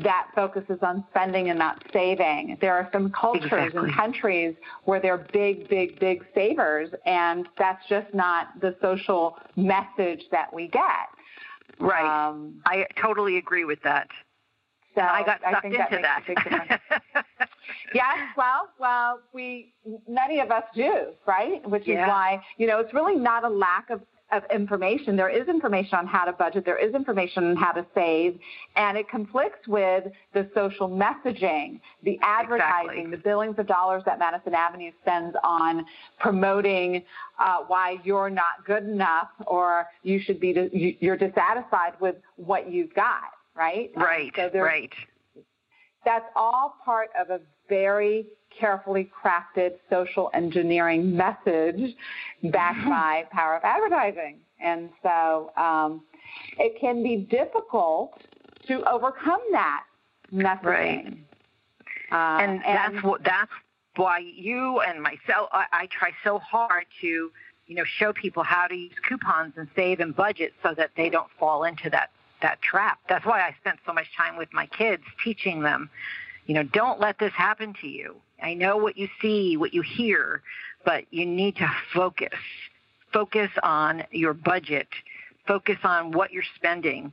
that 0.02 0.28
focuses 0.34 0.78
on 0.82 1.04
spending 1.10 1.50
and 1.50 1.58
not 1.58 1.82
saving. 1.92 2.58
There 2.60 2.74
are 2.74 2.88
some 2.92 3.10
cultures 3.10 3.44
exactly. 3.44 3.88
and 3.88 3.94
countries 3.94 4.54
where 4.84 5.00
they're 5.00 5.26
big, 5.32 5.68
big, 5.68 5.98
big 5.98 6.24
savers, 6.34 6.90
and 7.06 7.48
that's 7.56 7.86
just 7.88 8.12
not 8.12 8.60
the 8.60 8.76
social 8.82 9.36
message 9.56 10.24
that 10.30 10.52
we 10.52 10.68
get. 10.68 11.08
Right. 11.78 12.28
Um, 12.28 12.60
I 12.66 12.86
totally 13.00 13.38
agree 13.38 13.64
with 13.64 13.82
that. 13.82 14.08
So 14.94 15.02
I 15.02 15.22
got 15.24 15.40
sucked 15.40 15.64
I 15.64 15.68
into 15.68 16.02
that. 16.02 16.80
that. 17.14 17.30
yes, 17.94 18.18
well, 18.36 18.68
well, 18.80 19.20
we 19.32 19.72
many 20.08 20.40
of 20.40 20.50
us 20.50 20.64
do, 20.74 21.12
right? 21.24 21.64
Which 21.68 21.86
yeah. 21.86 22.02
is 22.02 22.08
why 22.08 22.42
you 22.56 22.66
know 22.66 22.80
it's 22.80 22.92
really 22.92 23.14
not 23.14 23.44
a 23.44 23.48
lack 23.48 23.90
of 23.90 24.00
of 24.30 24.42
information. 24.52 25.16
There 25.16 25.28
is 25.28 25.48
information 25.48 25.98
on 25.98 26.06
how 26.06 26.24
to 26.24 26.32
budget. 26.32 26.64
There 26.64 26.76
is 26.76 26.94
information 26.94 27.44
on 27.44 27.56
how 27.56 27.72
to 27.72 27.86
save, 27.94 28.38
and 28.76 28.98
it 28.98 29.08
conflicts 29.08 29.66
with 29.66 30.04
the 30.34 30.48
social 30.54 30.88
messaging, 30.88 31.80
the 32.02 32.18
advertising, 32.22 32.90
exactly. 32.90 33.10
the 33.10 33.22
billions 33.22 33.58
of 33.58 33.66
dollars 33.66 34.02
that 34.06 34.18
Madison 34.18 34.54
Avenue 34.54 34.90
spends 35.00 35.34
on 35.42 35.86
promoting 36.18 37.02
uh, 37.38 37.58
why 37.66 37.96
you're 38.04 38.30
not 38.30 38.64
good 38.66 38.84
enough 38.84 39.28
or 39.46 39.86
you 40.02 40.20
should 40.20 40.40
be 40.40 40.96
you're 41.00 41.16
dissatisfied 41.16 41.94
with 42.00 42.16
what 42.36 42.70
you've 42.70 42.94
got. 42.94 43.30
Right. 43.54 43.90
Right. 43.96 44.32
So 44.36 44.50
right. 44.60 44.92
That's 46.04 46.26
all 46.36 46.76
part 46.84 47.08
of 47.20 47.30
a 47.30 47.40
very 47.68 48.26
carefully 48.58 49.10
crafted 49.24 49.72
social 49.90 50.30
engineering 50.34 51.16
message 51.16 51.94
backed 52.44 52.78
mm-hmm. 52.78 52.90
by 52.90 53.24
power 53.30 53.56
of 53.56 53.64
advertising. 53.64 54.38
And 54.60 54.90
so 55.02 55.52
um, 55.56 56.02
it 56.58 56.80
can 56.80 57.02
be 57.02 57.16
difficult 57.16 58.20
to 58.66 58.82
overcome 58.90 59.40
that 59.52 59.84
messaging. 60.32 60.64
Right. 60.64 61.18
Uh, 62.10 62.42
and, 62.42 62.64
and, 62.64 62.94
that's 62.94 63.04
what 63.04 63.22
that's 63.22 63.50
why 63.96 64.18
you 64.18 64.80
and 64.80 65.02
myself 65.02 65.48
I, 65.52 65.64
I 65.72 65.86
try 65.86 66.10
so 66.24 66.38
hard 66.38 66.86
to 67.02 67.30
you 67.66 67.74
know 67.74 67.84
show 67.84 68.14
people 68.14 68.42
how 68.42 68.66
to 68.66 68.74
use 68.74 68.94
coupons 69.06 69.54
and 69.56 69.68
save 69.76 70.00
and 70.00 70.16
budget 70.16 70.54
so 70.62 70.72
that 70.74 70.90
they 70.96 71.10
don't 71.10 71.28
fall 71.38 71.64
into 71.64 71.90
that 71.90 72.10
that 72.40 72.62
trap. 72.62 72.98
That's 73.08 73.26
why 73.26 73.40
I 73.40 73.54
spent 73.60 73.78
so 73.86 73.92
much 73.92 74.06
time 74.16 74.36
with 74.36 74.48
my 74.52 74.66
kids 74.66 75.02
teaching 75.22 75.62
them, 75.62 75.90
you 76.46 76.54
know, 76.54 76.62
don't 76.62 77.00
let 77.00 77.18
this 77.18 77.32
happen 77.32 77.74
to 77.80 77.88
you. 77.88 78.16
I 78.42 78.54
know 78.54 78.76
what 78.76 78.96
you 78.96 79.08
see, 79.20 79.56
what 79.56 79.74
you 79.74 79.82
hear, 79.82 80.42
but 80.84 81.04
you 81.10 81.26
need 81.26 81.56
to 81.56 81.70
focus. 81.92 82.38
Focus 83.12 83.50
on 83.62 84.04
your 84.10 84.34
budget. 84.34 84.88
Focus 85.46 85.78
on 85.82 86.12
what 86.12 86.32
you're 86.32 86.44
spending. 86.54 87.12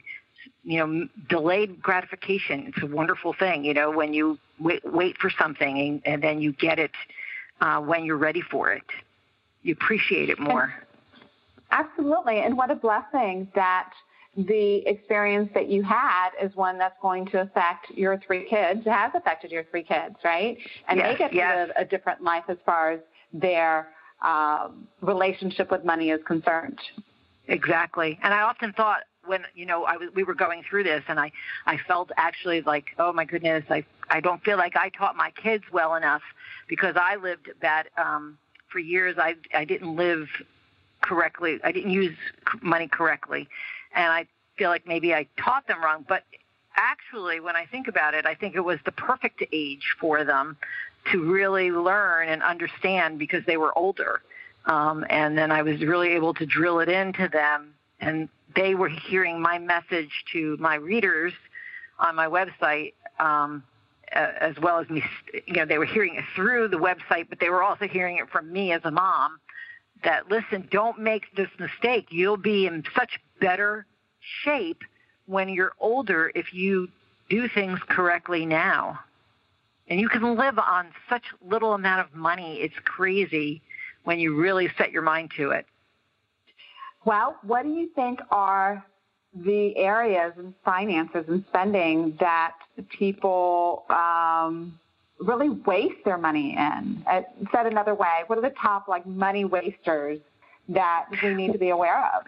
You 0.64 0.80
know, 0.80 1.08
delayed 1.30 1.82
gratification. 1.82 2.68
It's 2.68 2.84
a 2.84 2.88
wonderful 2.88 3.34
thing. 3.34 3.64
You 3.64 3.74
know, 3.74 3.92
when 3.92 4.14
you 4.14 4.38
wait, 4.60 4.84
wait 4.86 5.18
for 5.18 5.30
something 5.30 5.80
and, 5.80 6.02
and 6.06 6.24
then 6.24 6.42
you 6.42 6.52
get 6.54 6.80
it 6.80 6.92
uh, 7.62 7.80
when 7.80 8.06
you're 8.06 8.18
ready 8.18 8.42
for 8.42 8.72
it, 8.72 8.84
you 9.64 9.74
appreciate 9.74 10.30
it 10.30 10.40
more. 10.40 10.74
Absolutely, 11.72 12.40
and 12.40 12.56
what 12.58 12.70
a 12.72 12.76
blessing 12.76 13.48
that 13.56 13.92
the 14.38 14.78
experience 14.86 15.50
that 15.54 15.70
you 15.70 15.82
had 15.82 16.30
is 16.42 16.54
one 16.56 16.78
that's 16.78 16.98
going 17.02 17.26
to 17.28 17.42
affect 17.42 17.90
your 17.92 18.20
three 18.26 18.48
kids, 18.50 18.86
has 18.86 19.12
affected 19.16 19.52
your 19.52 19.64
three 19.66 19.84
kids, 19.84 20.16
right? 20.24 20.58
And 20.88 21.00
yes, 21.00 21.14
they 21.14 21.18
get 21.18 21.34
yes. 21.34 21.54
to 21.54 21.62
live 21.62 21.72
a 21.78 21.86
different 21.86 22.22
life 22.22 22.44
as 22.50 22.58
far 22.66 22.92
as 22.92 23.00
their 23.34 23.90
um, 24.22 24.88
relationship 25.02 25.72
with 25.72 25.86
money 25.86 26.10
is 26.10 26.20
concerned. 26.26 26.80
Exactly. 27.48 28.20
And 28.24 28.34
I 28.34 28.42
often 28.42 28.74
thought 28.74 29.04
when 29.26 29.44
you 29.56 29.66
know 29.66 29.86
I 29.86 29.98
was, 29.98 30.10
we 30.16 30.24
were 30.24 30.34
going 30.34 30.64
through 30.70 30.84
this, 30.84 31.04
and 31.08 31.20
I 31.20 31.32
I 31.66 31.78
felt 31.88 32.12
actually 32.18 32.62
like, 32.62 32.88
oh 33.00 33.14
my 33.14 33.26
goodness, 33.26 33.64
I 33.70 33.86
I 34.10 34.20
don't 34.20 34.44
feel 34.44 34.58
like 34.58 34.76
I 34.76 34.90
taught 34.90 35.16
my 35.16 35.32
kids 35.32 35.64
well 35.72 35.96
enough 35.96 36.22
because 36.68 36.96
I 37.00 37.16
lived 37.16 37.50
that 37.62 37.88
um, 37.98 38.38
for 38.70 38.80
years. 38.80 39.16
I 39.18 39.36
I 39.54 39.66
didn't 39.66 39.96
live 39.96 40.28
correctly. 41.02 41.60
I 41.64 41.72
didn't 41.72 41.92
use 41.92 42.18
money 42.62 42.88
correctly, 42.88 43.48
and 43.96 44.12
I 44.12 44.28
feel 44.58 44.70
like 44.70 44.86
maybe 44.86 45.14
I 45.14 45.28
taught 45.38 45.68
them 45.68 45.82
wrong. 45.84 46.06
But 46.08 46.24
actually, 46.76 47.40
when 47.40 47.56
I 47.56 47.66
think 47.66 47.88
about 47.88 48.14
it, 48.14 48.26
I 48.26 48.36
think 48.36 48.56
it 48.56 48.62
was 48.62 48.80
the 48.86 48.92
perfect 48.92 49.44
age 49.52 49.96
for 50.00 50.24
them 50.24 50.58
to 51.12 51.24
really 51.24 51.72
learn 51.72 52.30
and 52.30 52.44
understand 52.44 53.20
because 53.20 53.44
they 53.46 53.58
were 53.58 53.76
older. 53.78 54.22
Um, 54.66 55.06
and 55.10 55.38
then 55.38 55.52
I 55.52 55.62
was 55.62 55.82
really 55.82 56.10
able 56.10 56.34
to 56.36 56.46
drill 56.46 56.80
it 56.80 56.90
into 56.90 57.28
them, 57.28 57.74
and 58.00 58.30
they 58.56 58.74
were 58.76 58.90
hearing 58.90 59.40
my 59.40 59.60
message 59.60 60.26
to 60.34 60.58
my 60.60 60.76
readers 60.76 61.34
on 62.00 62.16
my 62.16 62.28
website. 62.28 62.94
Um, 63.20 63.64
as 64.12 64.56
well 64.62 64.80
as 64.80 64.90
me, 64.90 65.04
you 65.46 65.56
know, 65.56 65.66
they 65.66 65.78
were 65.78 65.86
hearing 65.86 66.16
it 66.16 66.24
through 66.36 66.68
the 66.68 66.78
website, 66.78 67.28
but 67.28 67.40
they 67.40 67.50
were 67.50 67.64
also 67.64 67.88
hearing 67.88 68.18
it 68.18 68.30
from 68.30 68.52
me 68.52 68.72
as 68.72 68.82
a 68.86 68.92
mom 68.92 69.40
that 70.06 70.32
listen, 70.32 70.68
don't 70.72 71.00
make 71.00 71.36
this 71.36 71.50
mistake. 71.60 72.08
You'll 72.10 72.38
be 72.38 72.66
in 72.66 72.84
such 72.96 73.20
better 73.42 73.86
shape 74.44 74.82
when 75.26 75.50
you're 75.50 75.74
older 75.80 76.32
if 76.34 76.54
you 76.54 76.88
do 77.30 77.50
things 77.50 77.80
correctly 77.90 78.46
now. 78.46 79.00
And 79.88 80.00
you 80.00 80.10
can 80.10 80.36
live 80.38 80.58
on 80.58 80.88
such 81.10 81.24
little 81.48 81.74
amount 81.74 82.08
of 82.08 82.16
money. 82.16 82.60
It's 82.62 82.76
crazy 82.86 83.62
when 84.04 84.20
you 84.20 84.36
really 84.36 84.70
set 84.78 84.92
your 84.92 85.02
mind 85.02 85.32
to 85.38 85.52
it. 85.52 85.66
Well, 87.06 87.36
what 87.44 87.64
do 87.64 87.70
you 87.70 87.90
think 87.96 88.20
are 88.32 88.84
the 89.36 89.76
areas 89.78 90.34
in 90.40 90.56
finances 90.64 91.26
and 91.28 91.44
spending 91.50 92.18
that 92.20 92.54
people 92.98 93.84
um, 93.90 94.80
really 95.20 95.50
waste 95.50 96.04
their 96.04 96.18
money 96.18 96.56
in? 96.56 97.04
Uh, 97.10 97.22
said 97.52 97.66
another 97.66 97.96
way, 97.96 98.24
what 98.28 98.38
are 98.38 98.42
the 98.42 98.56
top 98.62 98.88
like 98.88 99.06
money 99.06 99.46
wasters 99.46 100.20
that 100.70 101.06
we 101.24 101.34
need 101.34 101.54
to 101.54 101.60
be 101.60 101.70
aware 101.70 102.06
of? 102.16 102.24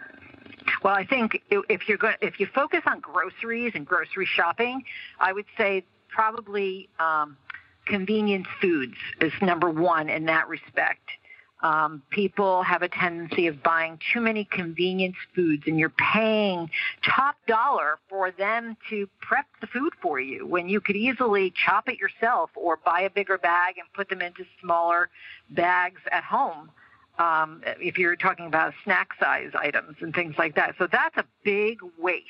Well, 0.84 0.94
I 0.94 1.06
think 1.06 1.41
if 1.51 1.88
you're 1.88 1.98
going, 1.98 2.15
if 2.22 2.39
you 2.39 2.48
focus 2.48 2.82
on 2.86 3.00
groceries 3.00 3.74
and 3.75 3.86
grocery 3.86 4.25
shopping, 4.25 4.84
I 5.20 5.34
would 5.34 5.46
say 5.58 5.84
probably 6.10 6.89
um, 7.00 7.38
convenience 7.86 8.48
foods 8.62 8.96
is 9.22 9.32
number 9.41 9.70
one 9.70 10.10
in 10.10 10.25
that 10.25 10.48
respect. 10.48 11.10
Um, 11.62 12.04
people 12.12 12.62
have 12.62 12.84
a 12.84 12.88
tendency 12.88 13.48
of 13.48 13.64
buying 13.64 14.00
too 14.14 14.22
many 14.22 14.46
convenience 14.46 15.16
foods, 15.34 15.64
and 15.66 15.80
you're 15.80 15.90
paying 16.14 16.70
top 17.04 17.36
dollar 17.48 17.98
for 18.10 18.30
them 18.30 18.78
to 18.90 19.10
prep 19.22 19.48
the 19.60 19.68
food 19.68 19.94
for 20.00 20.20
you 20.20 20.46
when 20.46 20.70
you 20.70 20.80
could 20.80 20.96
easily 20.96 21.52
chop 21.66 21.90
it 21.90 21.98
yourself 21.98 22.52
or 22.56 22.78
buy 22.86 23.02
a 23.02 23.10
bigger 23.10 23.40
bag 23.40 23.80
and 23.80 23.88
put 23.94 24.08
them 24.10 24.22
into 24.22 24.46
smaller 24.62 25.10
bags 25.50 26.02
at 26.12 26.24
home. 26.24 26.70
Um, 27.18 27.64
if 27.66 27.98
you're 27.98 28.16
talking 28.16 28.46
about 28.46 28.76
snack 28.84 29.10
size 29.20 29.50
items 29.58 29.98
and 30.02 30.14
things 30.14 30.36
like 30.38 30.54
that. 30.56 30.76
So 30.78 30.86
that's 30.86 31.18
a 31.18 31.26
big 31.44 31.80
waste 31.98 32.26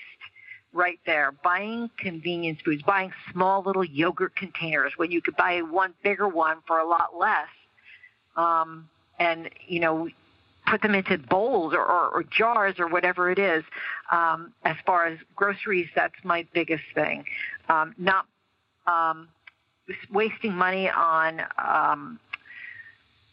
right 0.71 0.99
there. 1.05 1.33
Buying 1.43 1.89
convenience 1.97 2.61
foods, 2.63 2.83
buying 2.83 3.11
small 3.33 3.61
little 3.61 3.83
yogurt 3.83 4.37
containers 4.37 4.93
when 4.95 5.11
you 5.11 5.21
could 5.21 5.35
buy 5.35 5.61
one 5.61 5.93
bigger 6.01 6.29
one 6.29 6.59
for 6.65 6.79
a 6.79 6.87
lot 6.87 7.17
less. 7.19 7.49
Um, 8.37 8.87
and 9.19 9.49
you 9.67 9.79
know 9.79 10.09
put 10.67 10.81
them 10.81 10.93
into 10.93 11.17
bowls 11.17 11.73
or, 11.73 11.83
or, 11.83 12.09
or 12.09 12.23
jars 12.23 12.75
or 12.77 12.87
whatever 12.87 13.31
it 13.31 13.39
is. 13.39 13.63
Um, 14.11 14.53
as 14.63 14.75
far 14.85 15.07
as 15.07 15.17
groceries, 15.35 15.87
that's 15.95 16.15
my 16.23 16.45
biggest 16.53 16.83
thing. 16.93 17.25
Um, 17.69 17.95
not 17.97 18.25
um, 18.85 19.29
wasting 20.11 20.53
money 20.53 20.89
on 20.89 21.41
um, 21.57 22.19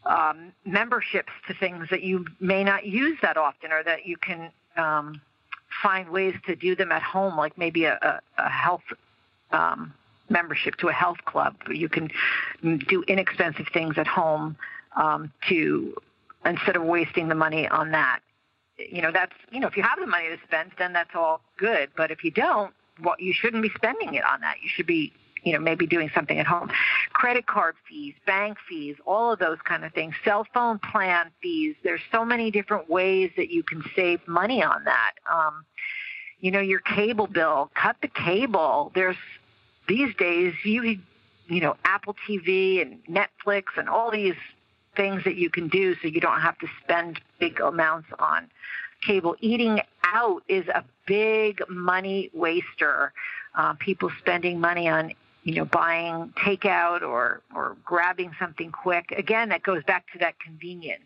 um, 0.06 0.52
memberships 0.64 1.32
to 1.48 1.54
things 1.54 1.88
that 1.90 2.02
you 2.02 2.26
may 2.40 2.62
not 2.62 2.86
use 2.86 3.18
that 3.22 3.36
often, 3.36 3.72
or 3.72 3.82
that 3.82 4.06
you 4.06 4.16
can 4.16 4.50
um, 4.76 5.20
find 5.82 6.08
ways 6.08 6.34
to 6.46 6.54
do 6.54 6.76
them 6.76 6.92
at 6.92 7.02
home, 7.02 7.36
like 7.36 7.56
maybe 7.58 7.84
a, 7.84 7.98
a, 8.02 8.42
a 8.42 8.48
health 8.48 8.82
um, 9.50 9.92
membership 10.28 10.76
to 10.76 10.88
a 10.88 10.92
health 10.92 11.18
club. 11.24 11.56
You 11.70 11.88
can 11.88 12.10
do 12.62 13.02
inexpensive 13.08 13.66
things 13.72 13.98
at 13.98 14.06
home 14.06 14.56
um, 14.96 15.32
to 15.48 15.94
instead 16.44 16.76
of 16.76 16.82
wasting 16.82 17.28
the 17.28 17.34
money 17.34 17.68
on 17.68 17.90
that. 17.92 18.20
You 18.78 19.02
know, 19.02 19.12
that's 19.12 19.34
you 19.50 19.60
know, 19.60 19.68
if 19.68 19.76
you 19.76 19.82
have 19.82 19.98
the 19.98 20.06
money 20.06 20.28
to 20.28 20.38
spend, 20.46 20.72
then 20.78 20.92
that's 20.92 21.14
all 21.14 21.40
good. 21.56 21.90
But 21.96 22.10
if 22.10 22.24
you 22.24 22.30
don't, 22.30 22.74
well, 23.02 23.14
you 23.18 23.32
shouldn't 23.32 23.62
be 23.62 23.70
spending 23.74 24.14
it 24.14 24.24
on 24.24 24.40
that. 24.40 24.56
You 24.62 24.68
should 24.68 24.86
be 24.86 25.12
you 25.44 25.52
know, 25.52 25.58
maybe 25.58 25.86
doing 25.86 26.10
something 26.14 26.38
at 26.38 26.46
home. 26.46 26.70
Credit 27.12 27.46
card 27.46 27.76
fees, 27.88 28.14
bank 28.26 28.56
fees, 28.68 28.96
all 29.06 29.32
of 29.32 29.38
those 29.38 29.58
kind 29.64 29.84
of 29.84 29.92
things. 29.92 30.14
Cell 30.24 30.46
phone 30.52 30.78
plan 30.78 31.30
fees. 31.42 31.76
There's 31.84 32.00
so 32.10 32.24
many 32.24 32.50
different 32.50 32.88
ways 32.88 33.30
that 33.36 33.50
you 33.50 33.62
can 33.62 33.84
save 33.94 34.26
money 34.26 34.62
on 34.62 34.84
that. 34.84 35.12
Um, 35.30 35.64
you 36.40 36.50
know, 36.50 36.60
your 36.60 36.80
cable 36.80 37.26
bill, 37.26 37.70
cut 37.74 37.96
the 38.02 38.08
cable. 38.08 38.90
There's 38.94 39.16
these 39.86 40.14
days 40.16 40.54
you 40.64 40.98
you 41.46 41.60
know, 41.60 41.76
Apple 41.84 42.16
TV 42.26 42.80
and 42.80 43.04
Netflix 43.04 43.64
and 43.76 43.88
all 43.88 44.10
these 44.10 44.34
things 44.96 45.24
that 45.24 45.36
you 45.36 45.50
can 45.50 45.68
do 45.68 45.94
so 45.96 46.08
you 46.08 46.20
don't 46.20 46.40
have 46.40 46.58
to 46.58 46.66
spend 46.82 47.20
big 47.38 47.60
amounts 47.60 48.08
on 48.18 48.48
cable. 49.04 49.36
Eating 49.40 49.80
out 50.04 50.42
is 50.48 50.66
a 50.68 50.84
big 51.06 51.62
money 51.68 52.30
waster. 52.32 53.12
Uh, 53.54 53.74
people 53.74 54.10
spending 54.18 54.60
money 54.60 54.88
on 54.88 55.12
you 55.44 55.54
know 55.54 55.64
buying 55.64 56.32
takeout 56.38 57.02
or 57.02 57.42
or 57.54 57.76
grabbing 57.84 58.32
something 58.38 58.72
quick. 58.72 59.12
Again, 59.16 59.50
that 59.50 59.62
goes 59.62 59.82
back 59.84 60.10
to 60.12 60.18
that 60.18 60.38
convenience. 60.40 61.04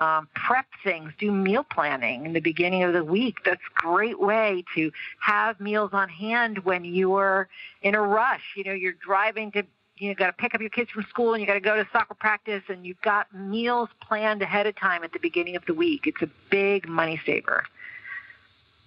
Um, 0.00 0.26
prep 0.34 0.66
things, 0.82 1.12
do 1.16 1.30
meal 1.30 1.62
planning 1.62 2.26
in 2.26 2.32
the 2.32 2.40
beginning 2.40 2.82
of 2.82 2.92
the 2.92 3.04
week. 3.04 3.36
That's 3.44 3.60
a 3.60 3.80
great 3.80 4.18
way 4.18 4.64
to 4.74 4.90
have 5.20 5.60
meals 5.60 5.90
on 5.92 6.08
hand 6.08 6.58
when 6.64 6.84
you're 6.84 7.48
in 7.82 7.94
a 7.94 8.00
rush. 8.00 8.42
You 8.56 8.64
know, 8.64 8.72
you're 8.72 8.94
driving 8.94 9.52
to 9.52 9.62
you 10.02 10.14
got 10.14 10.26
to 10.26 10.32
pick 10.32 10.54
up 10.54 10.60
your 10.60 10.70
kids 10.70 10.90
from 10.90 11.04
school 11.08 11.32
and 11.32 11.40
you 11.40 11.46
got 11.46 11.54
to 11.54 11.60
go 11.60 11.76
to 11.76 11.86
soccer 11.92 12.14
practice 12.14 12.62
and 12.68 12.84
you've 12.84 13.00
got 13.02 13.32
meals 13.34 13.88
planned 14.00 14.42
ahead 14.42 14.66
of 14.66 14.74
time 14.76 15.04
at 15.04 15.12
the 15.12 15.18
beginning 15.20 15.54
of 15.54 15.64
the 15.66 15.74
week. 15.74 16.06
It's 16.06 16.20
a 16.22 16.30
big 16.50 16.88
money 16.88 17.20
saver. 17.24 17.64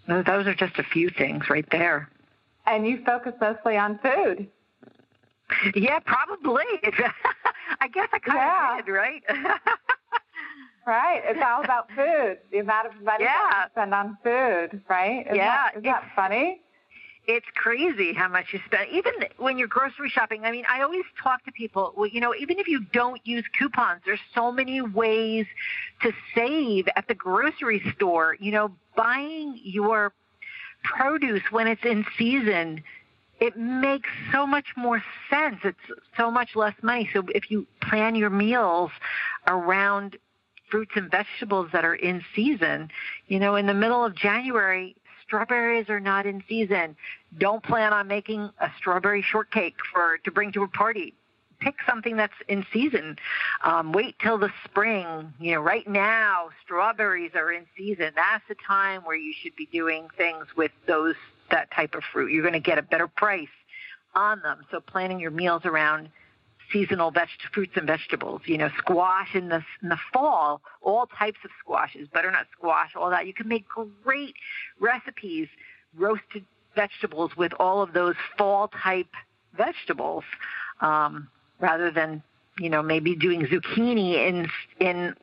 Those 0.08 0.46
are 0.46 0.54
just 0.54 0.78
a 0.78 0.84
few 0.84 1.10
things 1.10 1.50
right 1.50 1.66
there. 1.72 2.10
And 2.68 2.86
you 2.86 3.02
focus 3.06 3.34
mostly 3.40 3.78
on 3.78 4.00
food. 4.00 4.48
Yeah, 5.76 6.00
probably. 6.00 6.64
I 7.80 7.88
guess 7.88 8.10
I 8.12 8.20
kind 8.20 8.38
yeah. 8.38 8.80
of 8.80 8.86
did, 8.86 8.92
right? 8.92 9.24
right. 10.88 11.22
It's 11.26 11.40
all 11.46 11.64
about 11.64 11.90
food. 11.96 12.40
The 12.52 12.60
amount 12.60 12.88
of 12.88 13.02
money 13.04 13.24
yeah. 13.24 13.64
you 13.64 13.70
spend 13.72 13.94
on 13.94 14.18
food, 14.24 14.82
right? 14.90 15.26
Isn't 15.28 15.36
yeah. 15.36 15.70
That, 15.74 15.78
is 15.78 15.84
that 15.84 16.12
funny? 16.16 16.62
It's 17.28 17.46
crazy 17.56 18.14
how 18.14 18.28
much 18.28 18.48
you 18.54 18.60
spend. 18.66 18.90
Even 18.92 19.14
when 19.38 19.58
you're 19.58 19.68
grocery 19.68 20.10
shopping, 20.10 20.46
I 20.46 20.52
mean, 20.52 20.66
I 20.70 20.82
always 20.82 21.06
talk 21.22 21.44
to 21.46 21.52
people, 21.52 21.94
well, 21.96 22.08
you 22.08 22.20
know, 22.20 22.34
even 22.36 22.60
if 22.60 22.68
you 22.68 22.82
don't 22.94 23.20
use 23.26 23.44
coupons, 23.58 24.02
there's 24.06 24.20
so 24.34 24.52
many 24.52 24.82
ways 24.82 25.46
to 26.02 26.12
save 26.34 26.88
at 26.96 27.08
the 27.08 27.16
grocery 27.16 27.82
store. 27.96 28.36
You 28.40 28.52
know, 28.52 28.72
buying 28.96 29.60
your 29.64 30.14
produce 30.84 31.44
when 31.52 31.68
it's 31.68 31.84
in 31.84 32.06
season, 32.18 32.84
it 33.40 33.58
makes 33.58 34.10
so 34.32 34.46
much 34.46 34.68
more 34.78 35.04
sense. 35.30 35.58
It's 35.64 35.78
so 36.18 36.32
much 36.32 36.56
less 36.56 36.76
money. 36.82 37.10
So 37.12 37.24
if 37.34 37.50
you 37.52 37.68
plan 37.82 38.16
your 38.16 38.30
meals 38.30 38.92
around 39.48 40.18
fruits 40.70 40.92
and 40.96 41.12
vegetables 41.12 41.70
that 41.74 41.86
are 41.86 41.96
in 41.96 42.24
season, 42.36 42.90
you 43.28 43.40
know, 43.40 43.56
in 43.56 43.66
the 43.68 43.74
middle 43.74 44.04
of 44.04 44.16
January, 44.16 44.96
strawberries 45.26 45.90
are 45.90 46.00
not 46.00 46.26
in 46.26 46.44
season. 46.48 46.96
Don't 47.38 47.64
plan 47.64 47.94
on 47.94 48.08
making 48.08 48.50
a 48.60 48.70
strawberry 48.78 49.22
shortcake 49.22 49.76
for 49.94 50.18
to 50.24 50.32
bring 50.32 50.52
to 50.54 50.64
a 50.64 50.68
party. 50.68 51.14
Pick 51.60 51.76
something 51.88 52.18
that's 52.18 52.34
in 52.48 52.66
season. 52.72 53.18
Um, 53.64 53.94
wait 53.94 54.16
till 54.20 54.38
the 54.38 54.52
spring. 54.66 55.34
You 55.40 55.54
know, 55.56 55.62
right 55.62 55.88
now 55.88 56.50
strawberries 56.64 57.32
are 57.34 57.52
in 57.52 57.66
season. 57.78 58.12
That's 58.16 58.44
the 58.48 58.56
time 58.68 59.02
where 59.04 59.16
you 59.16 59.34
should 59.42 59.56
be 59.56 59.68
doing 59.72 60.10
things 60.18 60.46
with 60.56 60.72
those 60.86 61.16
that 61.52 61.72
type 61.72 61.96
of 61.96 62.04
fruit. 62.12 62.32
You're 62.32 62.42
going 62.42 62.54
to 62.54 62.60
get 62.60 62.78
a 62.78 62.82
better 62.82 63.08
price 63.08 63.48
on 64.16 64.42
them. 64.42 64.66
So 64.72 64.80
planning 64.80 65.20
your 65.20 65.32
meals 65.32 65.66
around 65.66 66.10
seasonal 66.76 67.10
veg- 67.12 67.30
fruits 67.54 67.74
and 67.76 67.88
vegetables. 67.88 68.42
You 68.46 68.58
know, 68.58 68.70
squash 68.78 69.34
in 69.34 69.48
the 69.50 69.64
in 69.82 69.90
the 69.90 70.00
fall, 70.12 70.62
all 70.82 71.08
types 71.08 71.40
of 71.46 71.52
squashes, 71.60 72.08
butternut 72.10 72.48
squash, 72.52 72.92
all 72.96 73.10
that. 73.10 73.26
You 73.28 73.34
can 73.34 73.48
make 73.48 73.66
great 74.04 74.36
recipes, 74.80 75.48
roasted 75.98 76.44
vegetables 76.76 77.38
with 77.38 77.54
all 77.60 77.82
of 77.82 77.94
those 77.94 78.16
fall 78.38 78.68
type 78.68 79.08
vegetables, 79.56 80.26
um, 80.82 81.30
rather 81.60 81.92
than 81.92 82.22
you 82.60 82.70
know 82.70 82.84
maybe 82.84 83.16
doing 83.16 83.46
zucchini 83.46 84.16
in 84.28 84.50
in 84.86 85.16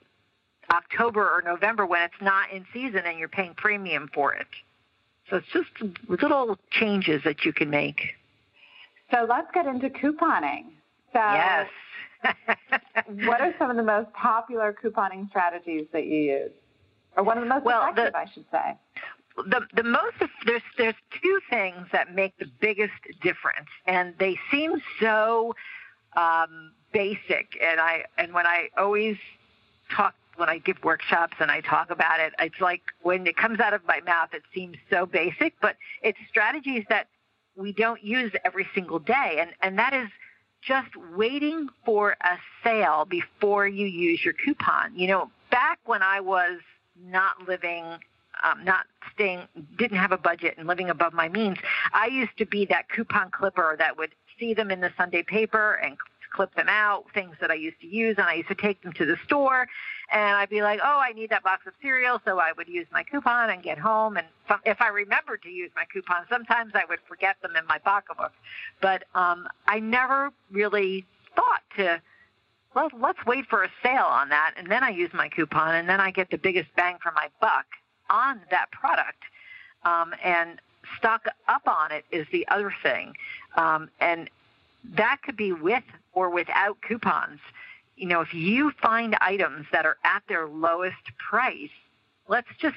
October 0.70 1.20
or 1.20 1.42
November 1.44 1.84
when 1.84 2.02
it's 2.02 2.22
not 2.22 2.50
in 2.50 2.64
season 2.72 3.02
and 3.04 3.18
you're 3.18 3.28
paying 3.28 3.54
premium 3.54 4.08
for 4.14 4.32
it. 4.32 4.46
So 5.28 5.36
it's 5.36 5.46
just 5.52 5.68
little 6.08 6.58
changes 6.70 7.22
that 7.24 7.44
you 7.44 7.52
can 7.52 7.68
make. 7.68 8.14
So 9.10 9.26
let's 9.28 9.48
get 9.52 9.66
into 9.66 9.90
couponing. 9.90 10.64
So, 11.12 11.18
yes. 11.18 11.68
what 13.26 13.40
are 13.40 13.54
some 13.58 13.70
of 13.70 13.76
the 13.76 13.82
most 13.82 14.12
popular 14.12 14.74
couponing 14.82 15.28
strategies 15.28 15.86
that 15.92 16.06
you 16.06 16.18
use, 16.18 16.52
or 17.16 17.24
one 17.24 17.36
of 17.36 17.44
the 17.44 17.50
most 17.50 17.64
well, 17.64 17.82
effective, 17.82 18.12
the, 18.12 18.18
I 18.18 18.26
should 18.32 18.44
say? 18.50 18.76
The 19.36 19.66
the 19.74 19.82
most 19.82 20.14
there's 20.46 20.62
there's 20.78 20.94
two 21.20 21.40
things 21.50 21.86
that 21.92 22.14
make 22.14 22.36
the 22.38 22.46
biggest 22.60 22.92
difference, 23.22 23.68
and 23.86 24.14
they 24.18 24.38
seem 24.50 24.80
so 25.00 25.54
um, 26.16 26.72
basic. 26.92 27.58
And 27.60 27.80
I 27.80 28.04
and 28.18 28.32
when 28.32 28.46
I 28.46 28.68
always 28.76 29.16
talk 29.90 30.14
when 30.36 30.48
I 30.48 30.58
give 30.58 30.82
workshops 30.84 31.36
and 31.40 31.50
I 31.50 31.60
talk 31.60 31.90
about 31.90 32.20
it, 32.20 32.32
it's 32.38 32.60
like 32.60 32.82
when 33.02 33.26
it 33.26 33.36
comes 33.36 33.60
out 33.60 33.74
of 33.74 33.84
my 33.86 34.00
mouth, 34.00 34.30
it 34.32 34.42
seems 34.54 34.76
so 34.90 35.06
basic, 35.06 35.54
but 35.60 35.76
it's 36.02 36.18
strategies 36.28 36.84
that 36.88 37.08
we 37.56 37.72
don't 37.72 38.02
use 38.02 38.32
every 38.44 38.66
single 38.74 38.98
day, 38.98 39.38
and 39.40 39.50
and 39.60 39.78
that 39.78 39.92
is 39.92 40.08
just 40.62 40.90
waiting 41.14 41.68
for 41.84 42.16
a 42.20 42.38
sale 42.62 43.04
before 43.04 43.66
you 43.66 43.86
use 43.86 44.24
your 44.24 44.34
coupon. 44.34 44.96
You 44.96 45.08
know, 45.08 45.30
back 45.50 45.80
when 45.84 46.02
I 46.02 46.20
was 46.20 46.60
not 47.04 47.46
living, 47.46 47.84
um, 48.42 48.64
not 48.64 48.86
staying, 49.12 49.48
didn't 49.76 49.98
have 49.98 50.12
a 50.12 50.18
budget 50.18 50.54
and 50.56 50.66
living 50.68 50.88
above 50.88 51.12
my 51.12 51.28
means, 51.28 51.58
I 51.92 52.06
used 52.06 52.36
to 52.38 52.46
be 52.46 52.64
that 52.66 52.88
coupon 52.88 53.30
clipper 53.30 53.76
that 53.78 53.98
would 53.98 54.14
see 54.38 54.54
them 54.54 54.70
in 54.70 54.80
the 54.80 54.92
Sunday 54.96 55.22
paper 55.22 55.74
and 55.74 55.96
clip 56.32 56.54
them 56.54 56.68
out, 56.68 57.04
things 57.14 57.36
that 57.40 57.50
I 57.50 57.54
used 57.54 57.80
to 57.80 57.86
use, 57.86 58.16
and 58.18 58.26
I 58.26 58.34
used 58.34 58.48
to 58.48 58.54
take 58.54 58.82
them 58.82 58.92
to 58.94 59.06
the 59.06 59.16
store, 59.24 59.66
and 60.10 60.36
I'd 60.36 60.50
be 60.50 60.62
like, 60.62 60.80
oh, 60.82 61.00
I 61.00 61.12
need 61.12 61.30
that 61.30 61.42
box 61.42 61.66
of 61.66 61.74
cereal, 61.82 62.20
so 62.24 62.38
I 62.38 62.52
would 62.56 62.68
use 62.68 62.86
my 62.92 63.02
coupon 63.02 63.50
and 63.50 63.62
get 63.62 63.78
home, 63.78 64.16
and 64.16 64.26
if 64.64 64.80
I 64.80 64.88
remembered 64.88 65.42
to 65.42 65.50
use 65.50 65.70
my 65.76 65.84
coupon, 65.92 66.24
sometimes 66.28 66.72
I 66.74 66.84
would 66.88 67.00
forget 67.08 67.36
them 67.42 67.56
in 67.56 67.66
my 67.66 67.78
pocketbook, 67.78 68.32
but 68.80 69.04
um, 69.14 69.48
I 69.66 69.78
never 69.80 70.30
really 70.50 71.06
thought 71.34 71.62
to 71.76 72.00
well, 72.74 72.88
let's 72.98 73.18
wait 73.26 73.44
for 73.50 73.62
a 73.62 73.68
sale 73.82 74.06
on 74.06 74.30
that, 74.30 74.54
and 74.56 74.70
then 74.70 74.82
I 74.82 74.88
use 74.88 75.10
my 75.12 75.28
coupon, 75.28 75.74
and 75.74 75.86
then 75.86 76.00
I 76.00 76.10
get 76.10 76.30
the 76.30 76.38
biggest 76.38 76.74
bang 76.74 76.96
for 77.02 77.12
my 77.12 77.28
buck 77.38 77.66
on 78.08 78.40
that 78.50 78.70
product. 78.70 79.22
Um, 79.84 80.14
and 80.24 80.58
stock 80.96 81.26
up 81.48 81.62
on 81.66 81.92
it 81.92 82.04
is 82.10 82.26
the 82.32 82.46
other 82.48 82.72
thing. 82.82 83.14
Um, 83.56 83.90
and 84.00 84.30
that 84.84 85.18
could 85.22 85.36
be 85.36 85.52
with 85.52 85.84
or 86.12 86.30
without 86.30 86.80
coupons. 86.82 87.40
You 87.96 88.08
know, 88.08 88.20
if 88.20 88.34
you 88.34 88.72
find 88.82 89.16
items 89.20 89.66
that 89.72 89.86
are 89.86 89.96
at 90.04 90.22
their 90.28 90.48
lowest 90.48 91.16
price, 91.18 91.70
let's 92.28 92.48
just 92.58 92.76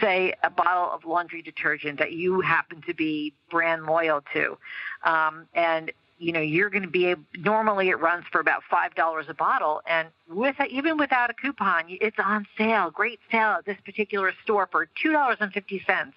say 0.00 0.34
a 0.42 0.50
bottle 0.50 0.90
of 0.92 1.04
laundry 1.04 1.42
detergent 1.42 1.98
that 1.98 2.12
you 2.12 2.40
happen 2.40 2.82
to 2.86 2.94
be 2.94 3.34
brand 3.50 3.84
loyal 3.84 4.22
to, 4.32 4.56
um, 5.04 5.46
and 5.54 5.92
you 6.18 6.32
know 6.32 6.40
you're 6.40 6.70
going 6.70 6.82
to 6.82 6.88
be 6.88 7.06
able, 7.06 7.22
normally 7.38 7.90
it 7.90 8.00
runs 8.00 8.24
for 8.32 8.40
about 8.40 8.62
five 8.68 8.94
dollars 8.94 9.26
a 9.28 9.34
bottle, 9.34 9.82
and 9.86 10.08
with 10.28 10.56
even 10.68 10.96
without 10.96 11.30
a 11.30 11.34
coupon, 11.34 11.84
it's 11.88 12.18
on 12.18 12.46
sale, 12.56 12.90
great 12.90 13.20
sale 13.30 13.56
at 13.58 13.66
this 13.66 13.76
particular 13.84 14.32
store 14.42 14.66
for 14.72 14.88
two 15.00 15.12
dollars 15.12 15.36
and 15.40 15.52
fifty 15.52 15.82
cents, 15.86 16.16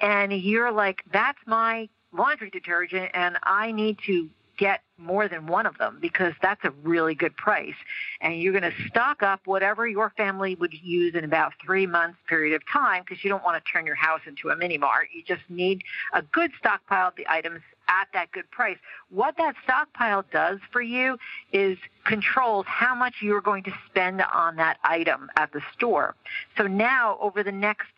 and 0.00 0.32
you're 0.32 0.72
like, 0.72 1.02
that's 1.12 1.38
my 1.46 1.88
laundry 2.12 2.48
detergent, 2.48 3.10
and 3.12 3.36
I 3.42 3.72
need 3.72 3.98
to 4.06 4.30
get 4.58 4.82
more 4.98 5.28
than 5.28 5.46
one 5.46 5.64
of 5.64 5.78
them 5.78 5.98
because 6.00 6.34
that's 6.42 6.64
a 6.64 6.70
really 6.82 7.14
good 7.14 7.36
price. 7.36 7.74
And 8.20 8.40
you're 8.40 8.58
going 8.58 8.70
to 8.70 8.88
stock 8.88 9.22
up 9.22 9.40
whatever 9.46 9.86
your 9.86 10.12
family 10.16 10.56
would 10.56 10.74
use 10.74 11.14
in 11.14 11.24
about 11.24 11.52
three 11.64 11.86
months 11.86 12.18
period 12.28 12.54
of 12.54 12.62
time 12.70 13.04
because 13.06 13.24
you 13.24 13.30
don't 13.30 13.44
want 13.44 13.64
to 13.64 13.72
turn 13.72 13.86
your 13.86 13.94
house 13.94 14.20
into 14.26 14.50
a 14.50 14.56
mini 14.56 14.76
mart. 14.76 15.08
You 15.14 15.22
just 15.22 15.48
need 15.48 15.82
a 16.12 16.22
good 16.22 16.50
stockpile 16.58 17.08
of 17.08 17.16
the 17.16 17.26
items 17.28 17.60
at 17.88 18.08
that 18.12 18.30
good 18.32 18.50
price. 18.50 18.76
What 19.10 19.36
that 19.38 19.54
stockpile 19.64 20.24
does 20.30 20.58
for 20.70 20.82
you 20.82 21.16
is 21.52 21.78
controls 22.04 22.66
how 22.66 22.94
much 22.94 23.14
you're 23.22 23.40
going 23.40 23.62
to 23.64 23.72
spend 23.86 24.20
on 24.20 24.56
that 24.56 24.78
item 24.84 25.30
at 25.36 25.52
the 25.52 25.62
store. 25.74 26.14
So 26.56 26.66
now 26.66 27.16
over 27.20 27.42
the 27.42 27.52
next 27.52 27.88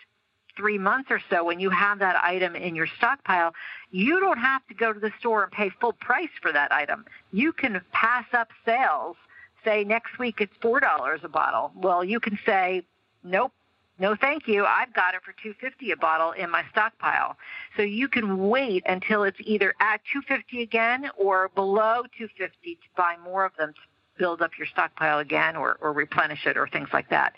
three 0.60 0.78
months 0.78 1.10
or 1.10 1.20
so, 1.30 1.42
when 1.42 1.58
you 1.58 1.70
have 1.70 1.98
that 2.00 2.22
item 2.22 2.54
in 2.54 2.74
your 2.74 2.86
stockpile, 2.86 3.54
you 3.90 4.20
don't 4.20 4.38
have 4.38 4.64
to 4.68 4.74
go 4.74 4.92
to 4.92 5.00
the 5.00 5.10
store 5.18 5.42
and 5.42 5.50
pay 5.50 5.70
full 5.80 5.94
price 5.94 6.28
for 6.42 6.52
that 6.52 6.70
item. 6.70 7.06
You 7.32 7.52
can 7.52 7.80
pass 7.92 8.26
up 8.34 8.50
sales. 8.66 9.16
Say 9.64 9.84
next 9.84 10.18
week 10.18 10.36
it's 10.40 10.52
four 10.60 10.78
dollars 10.80 11.20
a 11.24 11.28
bottle. 11.28 11.72
Well, 11.74 12.04
you 12.04 12.20
can 12.20 12.38
say, 12.44 12.82
nope, 13.24 13.52
no 13.98 14.16
thank 14.16 14.48
you 14.48 14.64
i've 14.64 14.92
got 14.94 15.14
it 15.14 15.20
for 15.22 15.32
250 15.32 15.90
a 15.90 15.96
bottle 15.96 16.32
in 16.32 16.50
my 16.50 16.64
stockpile 16.70 17.36
so 17.76 17.82
you 17.82 18.08
can 18.08 18.48
wait 18.48 18.82
until 18.86 19.22
it's 19.22 19.36
either 19.40 19.74
at 19.78 20.00
250 20.10 20.62
again 20.62 21.10
or 21.18 21.50
below 21.54 22.02
250 22.16 22.74
to 22.76 22.80
buy 22.96 23.14
more 23.22 23.44
of 23.44 23.52
them 23.58 23.74
build 24.20 24.42
up 24.42 24.50
your 24.58 24.66
stockpile 24.66 25.18
again 25.18 25.56
or, 25.56 25.78
or 25.80 25.94
replenish 25.94 26.46
it 26.46 26.58
or 26.58 26.68
things 26.68 26.90
like 26.92 27.08
that. 27.08 27.32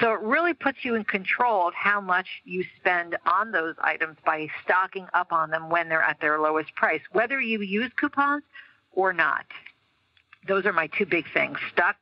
So 0.00 0.12
it 0.12 0.20
really 0.20 0.54
puts 0.54 0.78
you 0.84 0.94
in 0.94 1.02
control 1.02 1.66
of 1.66 1.74
how 1.74 2.00
much 2.00 2.28
you 2.44 2.64
spend 2.80 3.16
on 3.26 3.50
those 3.50 3.74
items 3.80 4.16
by 4.24 4.46
stocking 4.64 5.06
up 5.14 5.32
on 5.32 5.50
them 5.50 5.68
when 5.68 5.88
they're 5.88 6.00
at 6.02 6.20
their 6.20 6.38
lowest 6.38 6.72
price, 6.76 7.00
whether 7.10 7.40
you 7.40 7.60
use 7.60 7.90
coupons 8.00 8.44
or 8.92 9.12
not. 9.12 9.44
those 10.46 10.64
are 10.64 10.72
my 10.72 10.86
two 10.96 11.04
big 11.04 11.24
things: 11.34 11.58
stock 11.72 11.96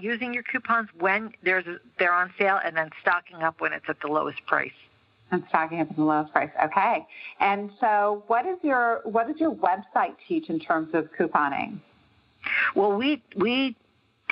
using 0.00 0.32
your 0.32 0.42
coupons 0.42 0.88
when 0.98 1.32
there's 1.42 1.66
they're 1.98 2.14
on 2.14 2.32
sale, 2.38 2.58
and 2.64 2.74
then 2.76 2.88
stocking 3.02 3.42
up 3.42 3.60
when 3.60 3.72
it's 3.74 3.84
at 3.88 4.00
the 4.00 4.08
lowest 4.08 4.44
price. 4.46 4.78
And 5.30 5.44
stocking 5.50 5.80
up 5.80 5.90
at 5.90 5.96
the 5.96 6.02
lowest 6.02 6.32
price. 6.32 6.50
Okay. 6.64 7.06
And 7.40 7.70
so, 7.80 8.24
what 8.26 8.46
is 8.46 8.58
your 8.62 9.02
what 9.04 9.26
does 9.28 9.38
your 9.38 9.54
website 9.54 10.16
teach 10.26 10.48
in 10.48 10.58
terms 10.58 10.94
of 10.94 11.08
couponing? 11.18 11.80
Well, 12.74 12.92
we 12.92 13.22
we 13.36 13.76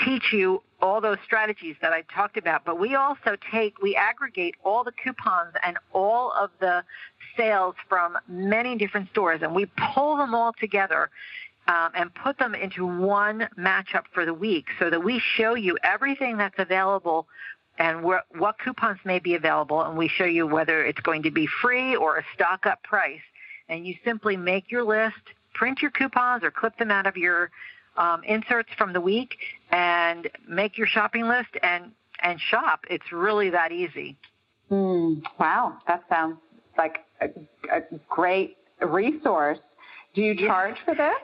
teach 0.04 0.32
you 0.32 0.62
all 0.80 1.00
those 1.00 1.18
strategies 1.24 1.76
that 1.80 1.92
I 1.92 2.02
talked 2.14 2.36
about, 2.36 2.64
but 2.64 2.78
we 2.78 2.94
also 2.94 3.36
take, 3.50 3.80
we 3.80 3.96
aggregate 3.96 4.54
all 4.64 4.84
the 4.84 4.92
coupons 4.92 5.54
and 5.62 5.78
all 5.92 6.32
of 6.32 6.50
the 6.60 6.84
sales 7.36 7.74
from 7.88 8.18
many 8.28 8.76
different 8.76 9.08
stores 9.10 9.40
and 9.42 9.54
we 9.54 9.66
pull 9.94 10.16
them 10.16 10.34
all 10.34 10.52
together 10.60 11.10
um, 11.68 11.90
and 11.94 12.14
put 12.14 12.38
them 12.38 12.54
into 12.54 12.86
one 12.86 13.48
matchup 13.58 14.04
for 14.12 14.26
the 14.26 14.34
week 14.34 14.66
so 14.78 14.90
that 14.90 15.02
we 15.02 15.18
show 15.36 15.54
you 15.54 15.78
everything 15.82 16.36
that's 16.36 16.58
available 16.58 17.26
and 17.78 18.04
wh- 18.04 18.38
what 18.38 18.58
coupons 18.58 18.98
may 19.04 19.18
be 19.18 19.34
available 19.34 19.80
and 19.82 19.96
we 19.96 20.06
show 20.06 20.26
you 20.26 20.46
whether 20.46 20.84
it's 20.84 21.00
going 21.00 21.22
to 21.22 21.30
be 21.30 21.48
free 21.62 21.96
or 21.96 22.18
a 22.18 22.24
stock 22.34 22.66
up 22.66 22.82
price. 22.82 23.22
And 23.70 23.86
you 23.86 23.94
simply 24.04 24.36
make 24.36 24.70
your 24.70 24.84
list, 24.84 25.16
print 25.54 25.80
your 25.80 25.90
coupons 25.90 26.44
or 26.44 26.50
clip 26.50 26.76
them 26.76 26.90
out 26.90 27.06
of 27.06 27.16
your 27.16 27.50
um, 27.96 28.22
inserts 28.24 28.70
from 28.76 28.92
the 28.92 29.00
week 29.00 29.36
and 29.70 30.28
make 30.48 30.76
your 30.78 30.86
shopping 30.86 31.26
list 31.28 31.50
and 31.62 31.92
and 32.22 32.40
shop. 32.40 32.84
It's 32.88 33.12
really 33.12 33.50
that 33.50 33.72
easy. 33.72 34.16
Mm, 34.70 35.22
wow, 35.38 35.76
that 35.86 36.04
sounds 36.08 36.38
like 36.78 37.04
a, 37.20 37.26
a 37.70 37.82
great 38.08 38.56
resource. 38.80 39.58
Do 40.14 40.22
you 40.22 40.34
charge 40.36 40.76
yeah. 40.78 40.84
for 40.84 40.94
this? 40.94 41.14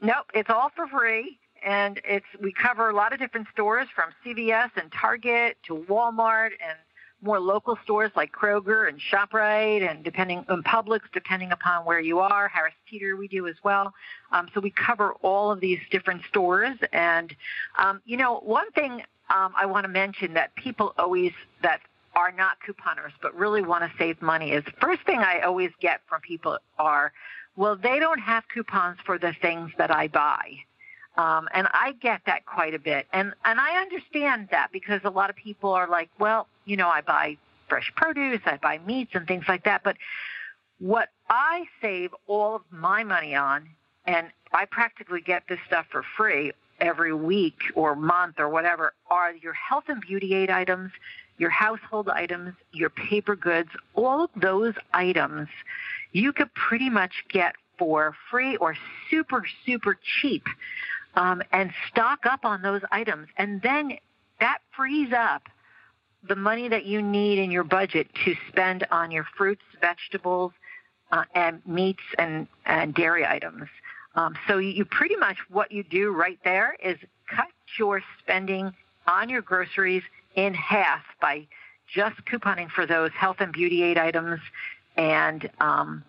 Nope, 0.00 0.26
it's 0.34 0.50
all 0.50 0.70
for 0.74 0.86
free 0.86 1.38
and 1.64 2.00
it's 2.04 2.26
we 2.40 2.52
cover 2.52 2.90
a 2.90 2.94
lot 2.94 3.12
of 3.12 3.18
different 3.18 3.46
stores 3.52 3.86
from 3.94 4.10
CVS 4.24 4.70
and 4.76 4.90
Target 4.92 5.56
to 5.66 5.74
Walmart 5.88 6.50
and 6.66 6.78
more 7.22 7.38
local 7.40 7.78
stores 7.84 8.10
like 8.16 8.32
Kroger 8.32 8.88
and 8.88 9.00
ShopRite 9.00 9.88
and 9.88 10.04
depending 10.04 10.44
on 10.48 10.62
Publix, 10.64 11.00
depending 11.12 11.52
upon 11.52 11.84
where 11.84 12.00
you 12.00 12.18
are. 12.18 12.48
Harris 12.48 12.74
Teeter 12.90 13.16
we 13.16 13.28
do 13.28 13.46
as 13.46 13.56
well. 13.62 13.94
Um, 14.32 14.48
so 14.52 14.60
we 14.60 14.70
cover 14.70 15.12
all 15.22 15.50
of 15.50 15.60
these 15.60 15.78
different 15.90 16.22
stores. 16.28 16.76
And 16.92 17.34
um, 17.78 18.02
you 18.04 18.16
know, 18.16 18.40
one 18.40 18.70
thing 18.72 19.02
um, 19.30 19.52
I 19.56 19.66
want 19.66 19.84
to 19.84 19.88
mention 19.88 20.34
that 20.34 20.54
people 20.56 20.94
always 20.98 21.32
that 21.62 21.80
are 22.14 22.32
not 22.32 22.58
couponers 22.66 23.12
but 23.22 23.34
really 23.34 23.62
want 23.62 23.84
to 23.84 23.90
save 23.98 24.20
money 24.20 24.52
is 24.52 24.64
first 24.80 25.02
thing 25.06 25.20
I 25.20 25.40
always 25.40 25.70
get 25.80 26.00
from 26.08 26.20
people 26.20 26.58
are, 26.78 27.12
well, 27.56 27.76
they 27.76 27.98
don't 27.98 28.20
have 28.20 28.44
coupons 28.52 28.98
for 29.06 29.18
the 29.18 29.32
things 29.40 29.70
that 29.78 29.90
I 29.90 30.08
buy. 30.08 30.56
Um, 31.16 31.48
and 31.52 31.68
I 31.72 31.92
get 32.00 32.22
that 32.26 32.46
quite 32.46 32.74
a 32.74 32.78
bit. 32.78 33.06
And, 33.12 33.34
and 33.44 33.60
I 33.60 33.80
understand 33.80 34.48
that 34.50 34.72
because 34.72 35.00
a 35.04 35.10
lot 35.10 35.28
of 35.28 35.36
people 35.36 35.70
are 35.70 35.86
like, 35.86 36.08
well, 36.18 36.48
you 36.64 36.76
know, 36.76 36.88
I 36.88 37.00
buy 37.00 37.36
fresh 37.68 37.92
produce, 37.96 38.40
I 38.44 38.58
buy 38.58 38.78
meats 38.86 39.12
and 39.14 39.26
things 39.26 39.44
like 39.48 39.64
that. 39.64 39.82
But 39.82 39.96
what 40.78 41.08
I 41.28 41.64
save 41.80 42.14
all 42.26 42.56
of 42.56 42.62
my 42.70 43.04
money 43.04 43.34
on, 43.34 43.68
and 44.06 44.28
I 44.52 44.64
practically 44.66 45.20
get 45.20 45.44
this 45.48 45.58
stuff 45.66 45.86
for 45.90 46.02
free 46.16 46.52
every 46.80 47.14
week 47.14 47.60
or 47.74 47.94
month 47.94 48.38
or 48.38 48.48
whatever, 48.48 48.92
are 49.10 49.32
your 49.32 49.52
health 49.52 49.84
and 49.88 50.00
beauty 50.00 50.34
aid 50.34 50.50
items, 50.50 50.90
your 51.38 51.50
household 51.50 52.08
items, 52.08 52.54
your 52.72 52.90
paper 52.90 53.36
goods, 53.36 53.70
all 53.94 54.24
of 54.24 54.30
those 54.36 54.74
items 54.92 55.48
you 56.12 56.32
could 56.32 56.52
pretty 56.54 56.90
much 56.90 57.24
get 57.28 57.54
for 57.78 58.14
free 58.30 58.56
or 58.56 58.76
super, 59.10 59.44
super 59.64 59.98
cheap 60.20 60.44
um, 61.14 61.42
and 61.52 61.72
stock 61.88 62.26
up 62.26 62.44
on 62.44 62.62
those 62.62 62.82
items. 62.90 63.28
And 63.36 63.62
then 63.62 63.98
that 64.40 64.58
frees 64.76 65.12
up 65.12 65.42
the 66.26 66.36
money 66.36 66.68
that 66.68 66.84
you 66.84 67.02
need 67.02 67.38
in 67.38 67.50
your 67.50 67.64
budget 67.64 68.08
to 68.24 68.34
spend 68.48 68.86
on 68.90 69.10
your 69.10 69.26
fruits, 69.36 69.62
vegetables, 69.80 70.52
uh, 71.10 71.24
and 71.34 71.64
meats 71.66 72.02
and, 72.18 72.46
and 72.64 72.94
dairy 72.94 73.26
items. 73.26 73.68
Um, 74.14 74.34
so 74.46 74.58
you 74.58 74.84
pretty 74.84 75.16
much 75.16 75.36
what 75.50 75.72
you 75.72 75.82
do 75.82 76.10
right 76.10 76.38
there 76.44 76.76
is 76.82 76.98
cut 77.34 77.48
your 77.78 78.02
spending 78.18 78.72
on 79.06 79.28
your 79.28 79.42
groceries 79.42 80.02
in 80.34 80.54
half 80.54 81.02
by 81.20 81.46
just 81.92 82.16
couponing 82.24 82.70
for 82.70 82.86
those 82.86 83.10
health 83.12 83.36
and 83.40 83.52
beauty 83.52 83.82
aid 83.82 83.98
items 83.98 84.40
and 84.96 85.50
um, 85.60 86.04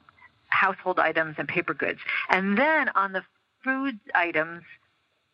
household 0.47 0.99
items 0.99 1.36
and 1.38 1.47
paper 1.47 1.73
goods. 1.73 1.99
And 2.30 2.58
then 2.58 2.89
on 2.89 3.13
the 3.13 3.23
food 3.63 3.99
items, 4.13 4.63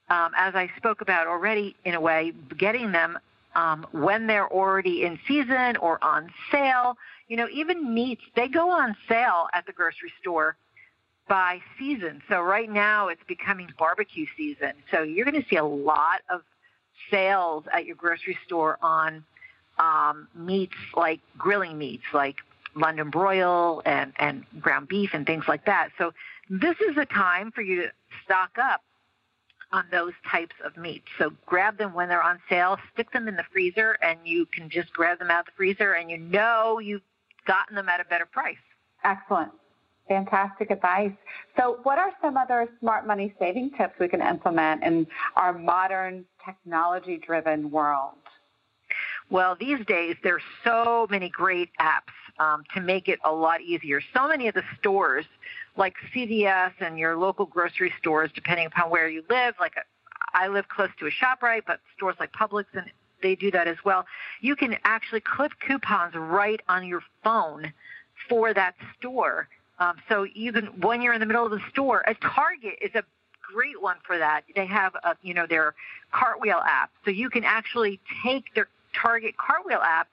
um, 0.09 0.31
as 0.35 0.55
I 0.55 0.71
spoke 0.77 1.01
about 1.01 1.27
already, 1.27 1.75
in 1.85 1.93
a 1.93 2.01
way, 2.01 2.33
getting 2.57 2.91
them 2.91 3.19
um, 3.55 3.85
when 3.91 4.27
they're 4.27 4.51
already 4.51 5.03
in 5.03 5.19
season 5.27 5.77
or 5.77 6.03
on 6.03 6.31
sale. 6.51 6.97
You 7.27 7.37
know, 7.37 7.47
even 7.51 7.93
meats, 7.93 8.23
they 8.35 8.47
go 8.47 8.69
on 8.69 8.95
sale 9.07 9.47
at 9.53 9.65
the 9.65 9.71
grocery 9.71 10.11
store 10.21 10.55
by 11.27 11.59
season. 11.77 12.21
So 12.27 12.41
right 12.41 12.69
now 12.69 13.07
it's 13.07 13.21
becoming 13.27 13.69
barbecue 13.77 14.25
season. 14.35 14.73
So 14.91 15.03
you're 15.03 15.25
going 15.25 15.41
to 15.41 15.47
see 15.47 15.57
a 15.57 15.63
lot 15.63 16.21
of 16.29 16.41
sales 17.11 17.65
at 17.71 17.85
your 17.85 17.95
grocery 17.95 18.37
store 18.45 18.77
on 18.81 19.23
um, 19.77 20.27
meats 20.35 20.75
like 20.95 21.21
grilling 21.37 21.77
meats, 21.77 22.03
like 22.13 22.37
London 22.75 23.09
broil 23.09 23.81
and, 23.85 24.13
and 24.17 24.43
ground 24.59 24.87
beef 24.87 25.11
and 25.13 25.25
things 25.25 25.45
like 25.47 25.65
that. 25.65 25.89
So 25.97 26.11
this 26.49 26.75
is 26.81 26.97
a 26.97 27.05
time 27.05 27.51
for 27.51 27.61
you 27.61 27.83
to 27.83 27.91
stock 28.25 28.57
up 28.61 28.81
on 29.71 29.85
those 29.91 30.13
types 30.29 30.55
of 30.63 30.75
meat. 30.77 31.03
So 31.17 31.31
grab 31.45 31.77
them 31.77 31.93
when 31.93 32.09
they're 32.09 32.23
on 32.23 32.39
sale, 32.49 32.77
stick 32.93 33.11
them 33.11 33.27
in 33.27 33.35
the 33.35 33.45
freezer, 33.51 33.97
and 34.01 34.19
you 34.23 34.45
can 34.45 34.69
just 34.69 34.91
grab 34.93 35.19
them 35.19 35.29
out 35.29 35.41
of 35.41 35.45
the 35.47 35.51
freezer, 35.57 35.93
and 35.93 36.09
you 36.09 36.17
know 36.17 36.79
you've 36.79 37.01
gotten 37.45 37.75
them 37.75 37.89
at 37.89 37.99
a 37.99 38.05
better 38.05 38.25
price. 38.25 38.57
Excellent. 39.03 39.51
Fantastic 40.07 40.71
advice. 40.71 41.11
So, 41.55 41.79
what 41.83 41.99
are 41.99 42.11
some 42.19 42.35
other 42.35 42.67
smart 42.79 43.05
money 43.05 43.33
saving 43.37 43.71
tips 43.77 43.93
we 43.99 44.07
can 44.07 44.21
implement 44.21 44.83
in 44.83 45.05
our 45.35 45.53
modern 45.53 46.25
technology 46.43 47.17
driven 47.17 47.69
world? 47.69 48.15
Well, 49.29 49.55
these 49.59 49.85
days 49.85 50.15
there's 50.23 50.41
so 50.63 51.05
many 51.11 51.29
great 51.29 51.69
apps 51.79 52.13
um, 52.39 52.63
to 52.73 52.81
make 52.81 53.07
it 53.07 53.19
a 53.23 53.31
lot 53.31 53.61
easier. 53.61 54.01
So 54.13 54.27
many 54.27 54.47
of 54.47 54.55
the 54.55 54.63
stores, 54.79 55.25
like 55.75 55.95
CVS 56.13 56.73
and 56.79 56.97
your 56.97 57.17
local 57.17 57.45
grocery 57.45 57.93
stores, 57.99 58.31
depending 58.33 58.65
upon 58.65 58.89
where 58.89 59.07
you 59.07 59.23
live, 59.29 59.55
like 59.59 59.75
a, 59.75 59.81
I 60.33 60.47
live 60.47 60.67
close 60.69 60.89
to 60.99 61.07
a 61.07 61.11
ShopRite, 61.11 61.63
but 61.65 61.79
stores 61.95 62.15
like 62.19 62.31
Publix 62.33 62.65
and 62.73 62.85
they 63.21 63.35
do 63.35 63.51
that 63.51 63.67
as 63.67 63.77
well. 63.83 64.05
You 64.41 64.55
can 64.55 64.77
actually 64.83 65.21
clip 65.21 65.51
coupons 65.65 66.15
right 66.15 66.61
on 66.69 66.87
your 66.87 67.01
phone 67.23 67.73
for 68.27 68.53
that 68.53 68.75
store. 68.97 69.47
Um, 69.79 69.97
so 70.07 70.25
can, 70.25 70.67
when 70.81 71.01
you're 71.01 71.13
in 71.13 71.19
the 71.19 71.25
middle 71.25 71.45
of 71.45 71.51
the 71.51 71.61
store, 71.69 72.03
a 72.07 72.13
Target 72.15 72.75
is 72.81 72.91
a 72.95 73.03
great 73.53 73.81
one 73.81 73.97
for 74.05 74.17
that. 74.17 74.43
They 74.55 74.65
have, 74.65 74.95
a, 75.03 75.15
you 75.21 75.33
know, 75.33 75.47
their 75.47 75.73
Cartwheel 76.11 76.61
app, 76.65 76.91
so 77.05 77.11
you 77.11 77.29
can 77.29 77.43
actually 77.43 77.99
take 78.23 78.53
their 78.55 78.67
Target 78.93 79.35
Cartwheel 79.37 79.79
app, 79.79 80.07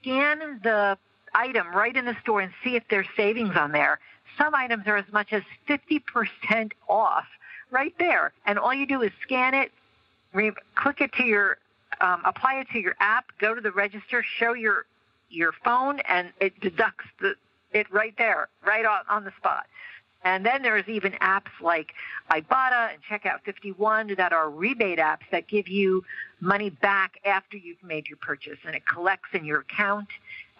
scan 0.00 0.60
the 0.62 0.98
item 1.36 1.68
right 1.74 1.94
in 1.96 2.04
the 2.04 2.16
store 2.22 2.40
and 2.40 2.52
see 2.64 2.76
if 2.76 2.82
there's 2.88 3.06
savings 3.16 3.56
on 3.56 3.72
there. 3.72 4.00
Some 4.38 4.54
items 4.54 4.86
are 4.86 4.96
as 4.96 5.10
much 5.12 5.32
as 5.32 5.42
50% 5.68 6.72
off 6.88 7.26
right 7.70 7.94
there. 7.98 8.32
And 8.46 8.58
all 8.58 8.74
you 8.74 8.86
do 8.86 9.02
is 9.02 9.12
scan 9.22 9.54
it, 9.54 9.70
re- 10.32 10.52
click 10.74 11.00
it 11.00 11.12
to 11.14 11.24
your, 11.24 11.58
um, 12.00 12.22
apply 12.24 12.54
it 12.60 12.68
to 12.72 12.78
your 12.78 12.96
app, 13.00 13.26
go 13.40 13.54
to 13.54 13.60
the 13.60 13.70
register, 13.70 14.24
show 14.38 14.52
your 14.52 14.86
your 15.28 15.52
phone, 15.64 15.98
and 16.00 16.32
it 16.40 16.58
deducts 16.60 17.04
the, 17.20 17.34
it 17.72 17.92
right 17.92 18.14
there, 18.16 18.48
right 18.64 18.84
on, 18.84 19.00
on 19.10 19.24
the 19.24 19.32
spot. 19.36 19.66
And 20.24 20.44
then 20.44 20.62
there's 20.62 20.88
even 20.88 21.12
apps 21.14 21.50
like 21.60 21.92
Ibotta 22.30 22.90
and 22.92 23.02
Checkout 23.08 23.42
51 23.44 24.14
that 24.16 24.32
are 24.32 24.50
rebate 24.50 24.98
apps 24.98 25.28
that 25.30 25.46
give 25.46 25.68
you 25.68 26.04
money 26.40 26.70
back 26.70 27.18
after 27.24 27.56
you've 27.56 27.82
made 27.82 28.08
your 28.08 28.16
purchase, 28.16 28.58
and 28.64 28.74
it 28.74 28.86
collects 28.86 29.28
in 29.34 29.44
your 29.44 29.60
account, 29.60 30.08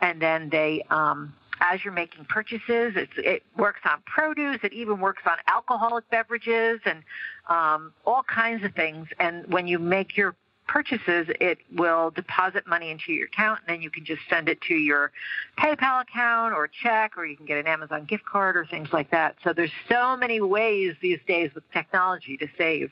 and 0.00 0.20
then 0.20 0.48
they, 0.50 0.84
um, 0.90 1.34
as 1.60 1.84
you're 1.84 1.92
making 1.92 2.24
purchases, 2.26 2.94
it 3.16 3.42
works 3.56 3.80
on 3.84 4.02
produce. 4.04 4.58
It 4.62 4.72
even 4.72 5.00
works 5.00 5.22
on 5.26 5.36
alcoholic 5.48 6.08
beverages 6.10 6.80
and 6.84 7.02
um, 7.48 7.92
all 8.04 8.22
kinds 8.22 8.62
of 8.64 8.74
things. 8.74 9.08
And 9.18 9.46
when 9.46 9.66
you 9.66 9.78
make 9.78 10.16
your 10.16 10.34
purchases, 10.68 11.28
it 11.40 11.58
will 11.74 12.10
deposit 12.10 12.66
money 12.66 12.90
into 12.90 13.12
your 13.12 13.26
account, 13.26 13.60
and 13.60 13.76
then 13.76 13.82
you 13.82 13.90
can 13.90 14.04
just 14.04 14.20
send 14.28 14.48
it 14.48 14.60
to 14.62 14.74
your 14.74 15.12
PayPal 15.58 16.02
account 16.02 16.52
or 16.54 16.68
check, 16.68 17.16
or 17.16 17.24
you 17.24 17.36
can 17.36 17.46
get 17.46 17.58
an 17.58 17.66
Amazon 17.66 18.04
gift 18.04 18.24
card 18.24 18.56
or 18.56 18.66
things 18.66 18.88
like 18.92 19.10
that. 19.10 19.36
So 19.44 19.52
there's 19.52 19.70
so 19.88 20.16
many 20.16 20.40
ways 20.40 20.94
these 21.00 21.20
days 21.26 21.54
with 21.54 21.64
technology 21.72 22.36
to 22.38 22.48
save. 22.58 22.90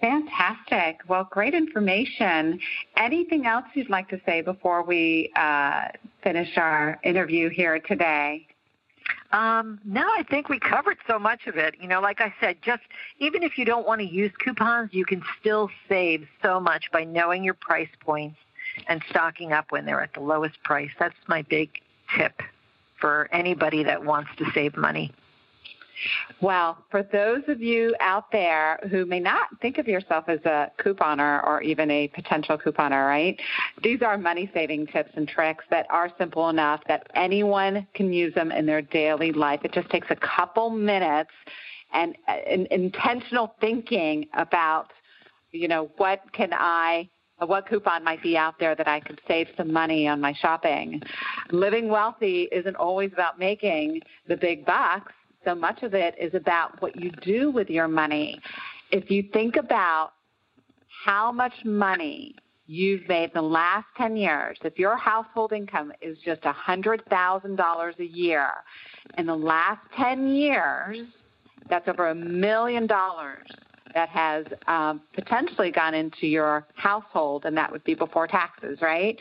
Fantastic. 0.00 1.00
Well, 1.08 1.26
great 1.30 1.54
information. 1.54 2.60
Anything 2.96 3.46
else 3.46 3.64
you'd 3.74 3.88
like 3.88 4.08
to 4.10 4.20
say 4.26 4.42
before 4.42 4.82
we 4.82 5.32
uh, 5.36 5.88
finish 6.22 6.56
our 6.56 6.98
interview 7.02 7.48
here 7.48 7.78
today? 7.80 8.46
Um, 9.32 9.80
no, 9.84 10.02
I 10.02 10.22
think 10.28 10.48
we 10.48 10.58
covered 10.58 10.98
so 11.06 11.18
much 11.18 11.46
of 11.46 11.56
it. 11.56 11.74
You 11.80 11.88
know, 11.88 12.00
like 12.00 12.20
I 12.20 12.32
said, 12.40 12.58
just 12.62 12.82
even 13.18 13.42
if 13.42 13.58
you 13.58 13.64
don't 13.64 13.86
want 13.86 14.00
to 14.00 14.06
use 14.06 14.32
coupons, 14.42 14.90
you 14.92 15.04
can 15.04 15.22
still 15.40 15.70
save 15.88 16.26
so 16.42 16.60
much 16.60 16.90
by 16.92 17.04
knowing 17.04 17.42
your 17.42 17.54
price 17.54 17.88
points 18.00 18.36
and 18.88 19.02
stocking 19.10 19.52
up 19.52 19.66
when 19.70 19.86
they're 19.86 20.02
at 20.02 20.12
the 20.12 20.20
lowest 20.20 20.62
price. 20.62 20.90
That's 20.98 21.16
my 21.26 21.42
big 21.42 21.70
tip 22.16 22.40
for 23.00 23.28
anybody 23.32 23.82
that 23.84 24.04
wants 24.04 24.30
to 24.38 24.44
save 24.52 24.76
money. 24.76 25.12
Well, 26.40 26.84
for 26.90 27.02
those 27.02 27.42
of 27.48 27.60
you 27.60 27.94
out 28.00 28.30
there 28.30 28.78
who 28.90 29.06
may 29.06 29.20
not 29.20 29.48
think 29.60 29.78
of 29.78 29.88
yourself 29.88 30.24
as 30.28 30.40
a 30.44 30.70
couponer 30.78 31.44
or 31.44 31.62
even 31.62 31.90
a 31.90 32.08
potential 32.08 32.58
couponer, 32.58 33.06
right? 33.06 33.40
These 33.82 34.02
are 34.02 34.18
money 34.18 34.50
saving 34.52 34.88
tips 34.88 35.10
and 35.14 35.26
tricks 35.28 35.64
that 35.70 35.86
are 35.90 36.10
simple 36.18 36.48
enough 36.48 36.80
that 36.88 37.06
anyone 37.14 37.86
can 37.94 38.12
use 38.12 38.34
them 38.34 38.52
in 38.52 38.66
their 38.66 38.82
daily 38.82 39.32
life. 39.32 39.60
It 39.64 39.72
just 39.72 39.88
takes 39.90 40.08
a 40.10 40.16
couple 40.16 40.70
minutes 40.70 41.30
and, 41.92 42.16
and 42.28 42.66
intentional 42.66 43.54
thinking 43.60 44.26
about, 44.34 44.92
you 45.52 45.68
know, 45.68 45.90
what 45.96 46.20
can 46.32 46.50
I 46.52 47.08
what 47.44 47.68
coupon 47.68 48.02
might 48.02 48.22
be 48.22 48.34
out 48.36 48.54
there 48.58 48.74
that 48.74 48.88
I 48.88 49.00
could 49.00 49.20
save 49.28 49.48
some 49.58 49.70
money 49.70 50.08
on 50.08 50.22
my 50.22 50.32
shopping. 50.32 51.02
Living 51.50 51.88
wealthy 51.88 52.48
isn't 52.50 52.76
always 52.76 53.12
about 53.12 53.38
making 53.38 54.00
the 54.26 54.38
big 54.38 54.64
bucks 54.64 55.12
so 55.46 55.54
much 55.54 55.82
of 55.82 55.94
it 55.94 56.14
is 56.20 56.34
about 56.34 56.80
what 56.82 57.00
you 57.00 57.10
do 57.22 57.50
with 57.50 57.70
your 57.70 57.88
money. 57.88 58.40
If 58.90 59.10
you 59.10 59.24
think 59.32 59.56
about 59.56 60.12
how 61.04 61.30
much 61.30 61.52
money 61.64 62.34
you've 62.66 63.08
made 63.08 63.26
in 63.26 63.30
the 63.34 63.42
last 63.42 63.86
10 63.96 64.16
years, 64.16 64.58
if 64.64 64.78
your 64.78 64.96
household 64.96 65.52
income 65.52 65.92
is 66.02 66.18
just 66.24 66.42
$100,000 66.42 67.98
a 67.98 68.04
year, 68.04 68.48
in 69.18 69.26
the 69.26 69.36
last 69.36 69.80
10 69.96 70.28
years, 70.28 70.98
that's 71.70 71.88
over 71.88 72.08
a 72.08 72.14
million 72.14 72.86
dollars 72.86 73.46
that 73.96 74.08
has 74.10 74.44
um, 74.68 75.00
potentially 75.14 75.72
gone 75.72 75.94
into 75.94 76.26
your 76.26 76.66
household, 76.74 77.46
and 77.46 77.56
that 77.56 77.72
would 77.72 77.82
be 77.84 77.94
before 77.94 78.26
taxes, 78.26 78.76
right? 78.82 79.18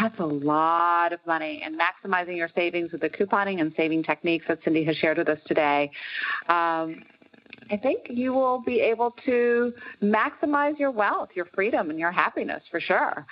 That's 0.00 0.18
a 0.18 0.24
lot 0.24 1.12
of 1.12 1.20
money. 1.26 1.60
And 1.62 1.78
maximizing 1.78 2.34
your 2.34 2.48
savings 2.54 2.90
with 2.90 3.02
the 3.02 3.10
couponing 3.10 3.60
and 3.60 3.74
saving 3.76 4.02
techniques 4.02 4.46
that 4.48 4.60
Cindy 4.64 4.82
has 4.84 4.96
shared 4.96 5.18
with 5.18 5.28
us 5.28 5.36
today. 5.46 5.90
Um, 6.48 7.02
I 7.70 7.76
think 7.76 8.06
you 8.08 8.32
will 8.32 8.62
be 8.62 8.80
able 8.80 9.14
to 9.26 9.74
maximize 10.02 10.78
your 10.78 10.90
wealth, 10.90 11.28
your 11.34 11.44
freedom, 11.54 11.90
and 11.90 11.98
your 11.98 12.10
happiness 12.10 12.62
for 12.70 12.80
sure. 12.80 13.26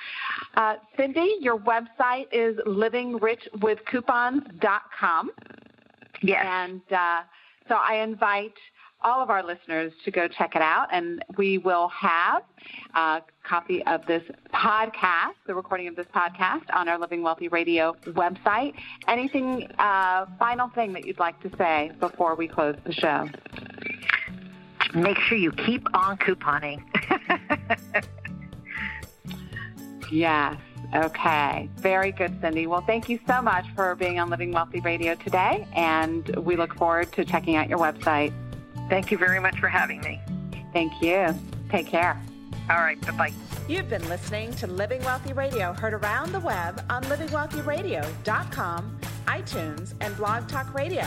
Uh, 0.57 0.75
Cindy, 0.99 1.37
your 1.41 1.59
website 1.59 2.27
is 2.33 2.59
livingrichwithcoupons.com. 2.67 5.31
Yes. 6.23 6.45
And 6.47 6.83
uh, 6.91 7.23
so 7.67 7.77
I 7.77 8.03
invite 8.03 8.53
all 9.03 9.23
of 9.23 9.31
our 9.31 9.43
listeners 9.43 9.93
to 10.05 10.11
go 10.11 10.29
check 10.29 10.55
it 10.55 10.62
out. 10.62 10.88
And 10.93 11.25
we 11.37 11.59
will 11.59 11.88
have 11.88 12.43
a 12.95 13.23
copy 13.45 13.85
of 13.87 14.07
this 14.07 14.23
podcast, 14.55 15.35
the 15.47 15.55
recording 15.55 15.88
of 15.88 15.97
this 15.97 16.07
podcast, 16.15 16.65
on 16.73 16.88
our 16.88 16.99
Living 16.99 17.23
Wealthy 17.23 17.49
Radio 17.49 17.95
website. 18.05 18.75
Anything, 19.09 19.69
uh, 19.79 20.27
final 20.38 20.69
thing 20.69 20.93
that 20.93 21.07
you'd 21.07 21.19
like 21.19 21.41
to 21.43 21.51
say 21.57 21.91
before 22.01 22.35
we 22.35 22.49
close 22.49 22.77
the 22.85 22.93
show? 22.93 23.29
Make 24.95 25.19
sure 25.19 25.38
you 25.38 25.53
keep 25.53 25.87
on 25.95 26.19
couponing. 26.19 26.83
yes. 30.12 30.57
Okay. 30.95 31.71
Very 31.77 32.12
good, 32.12 32.38
Cindy. 32.43 32.67
Well, 32.67 32.83
thank 32.87 33.09
you 33.09 33.19
so 33.27 33.41
much 33.41 33.65
for 33.75 33.95
being 33.95 34.19
on 34.21 34.29
Living 34.29 34.53
Wealthy 34.53 34.81
Radio 34.81 35.15
today, 35.15 35.67
and 35.75 36.29
we 36.37 36.57
look 36.57 36.75
forward 36.75 37.11
to 37.12 37.25
checking 37.25 37.57
out 37.57 37.69
your 37.69 37.79
website. 37.79 38.33
Thank 38.93 39.11
you 39.11 39.17
very 39.17 39.41
much 39.41 39.59
for 39.59 39.69
having 39.69 40.03
me. 40.03 40.21
Thank 40.75 41.01
you. 41.01 41.35
Take 41.71 41.87
care. 41.87 42.23
All 42.69 42.77
right. 42.77 43.01
Bye 43.01 43.13
bye. 43.13 43.33
You've 43.67 43.89
been 43.89 44.07
listening 44.07 44.53
to 44.57 44.67
Living 44.67 45.03
Wealthy 45.03 45.33
Radio, 45.33 45.73
heard 45.73 45.95
around 45.95 46.33
the 46.33 46.41
web 46.41 46.85
on 46.91 47.03
livingwealthyradio.com, 47.05 49.01
iTunes, 49.29 49.95
and 50.03 50.15
Blog 50.19 50.47
Talk 50.47 50.75
Radio. 50.75 51.07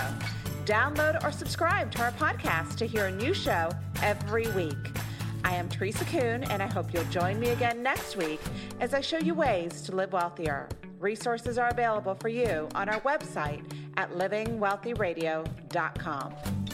Download 0.65 1.23
or 1.23 1.31
subscribe 1.31 1.91
to 1.91 2.01
our 2.01 2.11
podcast 2.13 2.77
to 2.77 2.87
hear 2.87 3.05
a 3.05 3.11
new 3.11 3.35
show 3.35 3.69
every 4.01 4.47
week. 4.53 4.97
I 5.43 5.53
am 5.53 5.69
Teresa 5.69 6.05
Kuhn, 6.05 6.43
and 6.45 6.63
I 6.63 6.67
hope 6.67 6.91
you'll 6.91 7.03
join 7.11 7.39
me 7.39 7.49
again 7.49 7.83
next 7.83 8.17
week 8.17 8.41
as 8.79 8.95
I 8.95 9.01
show 9.01 9.19
you 9.19 9.35
ways 9.35 9.83
to 9.83 9.95
live 9.95 10.11
wealthier. 10.11 10.67
Resources 10.99 11.59
are 11.59 11.67
available 11.67 12.15
for 12.15 12.29
you 12.29 12.67
on 12.73 12.89
our 12.89 13.01
website 13.01 13.61
at 13.95 14.11
livingwealthyradio.com. 14.13 16.64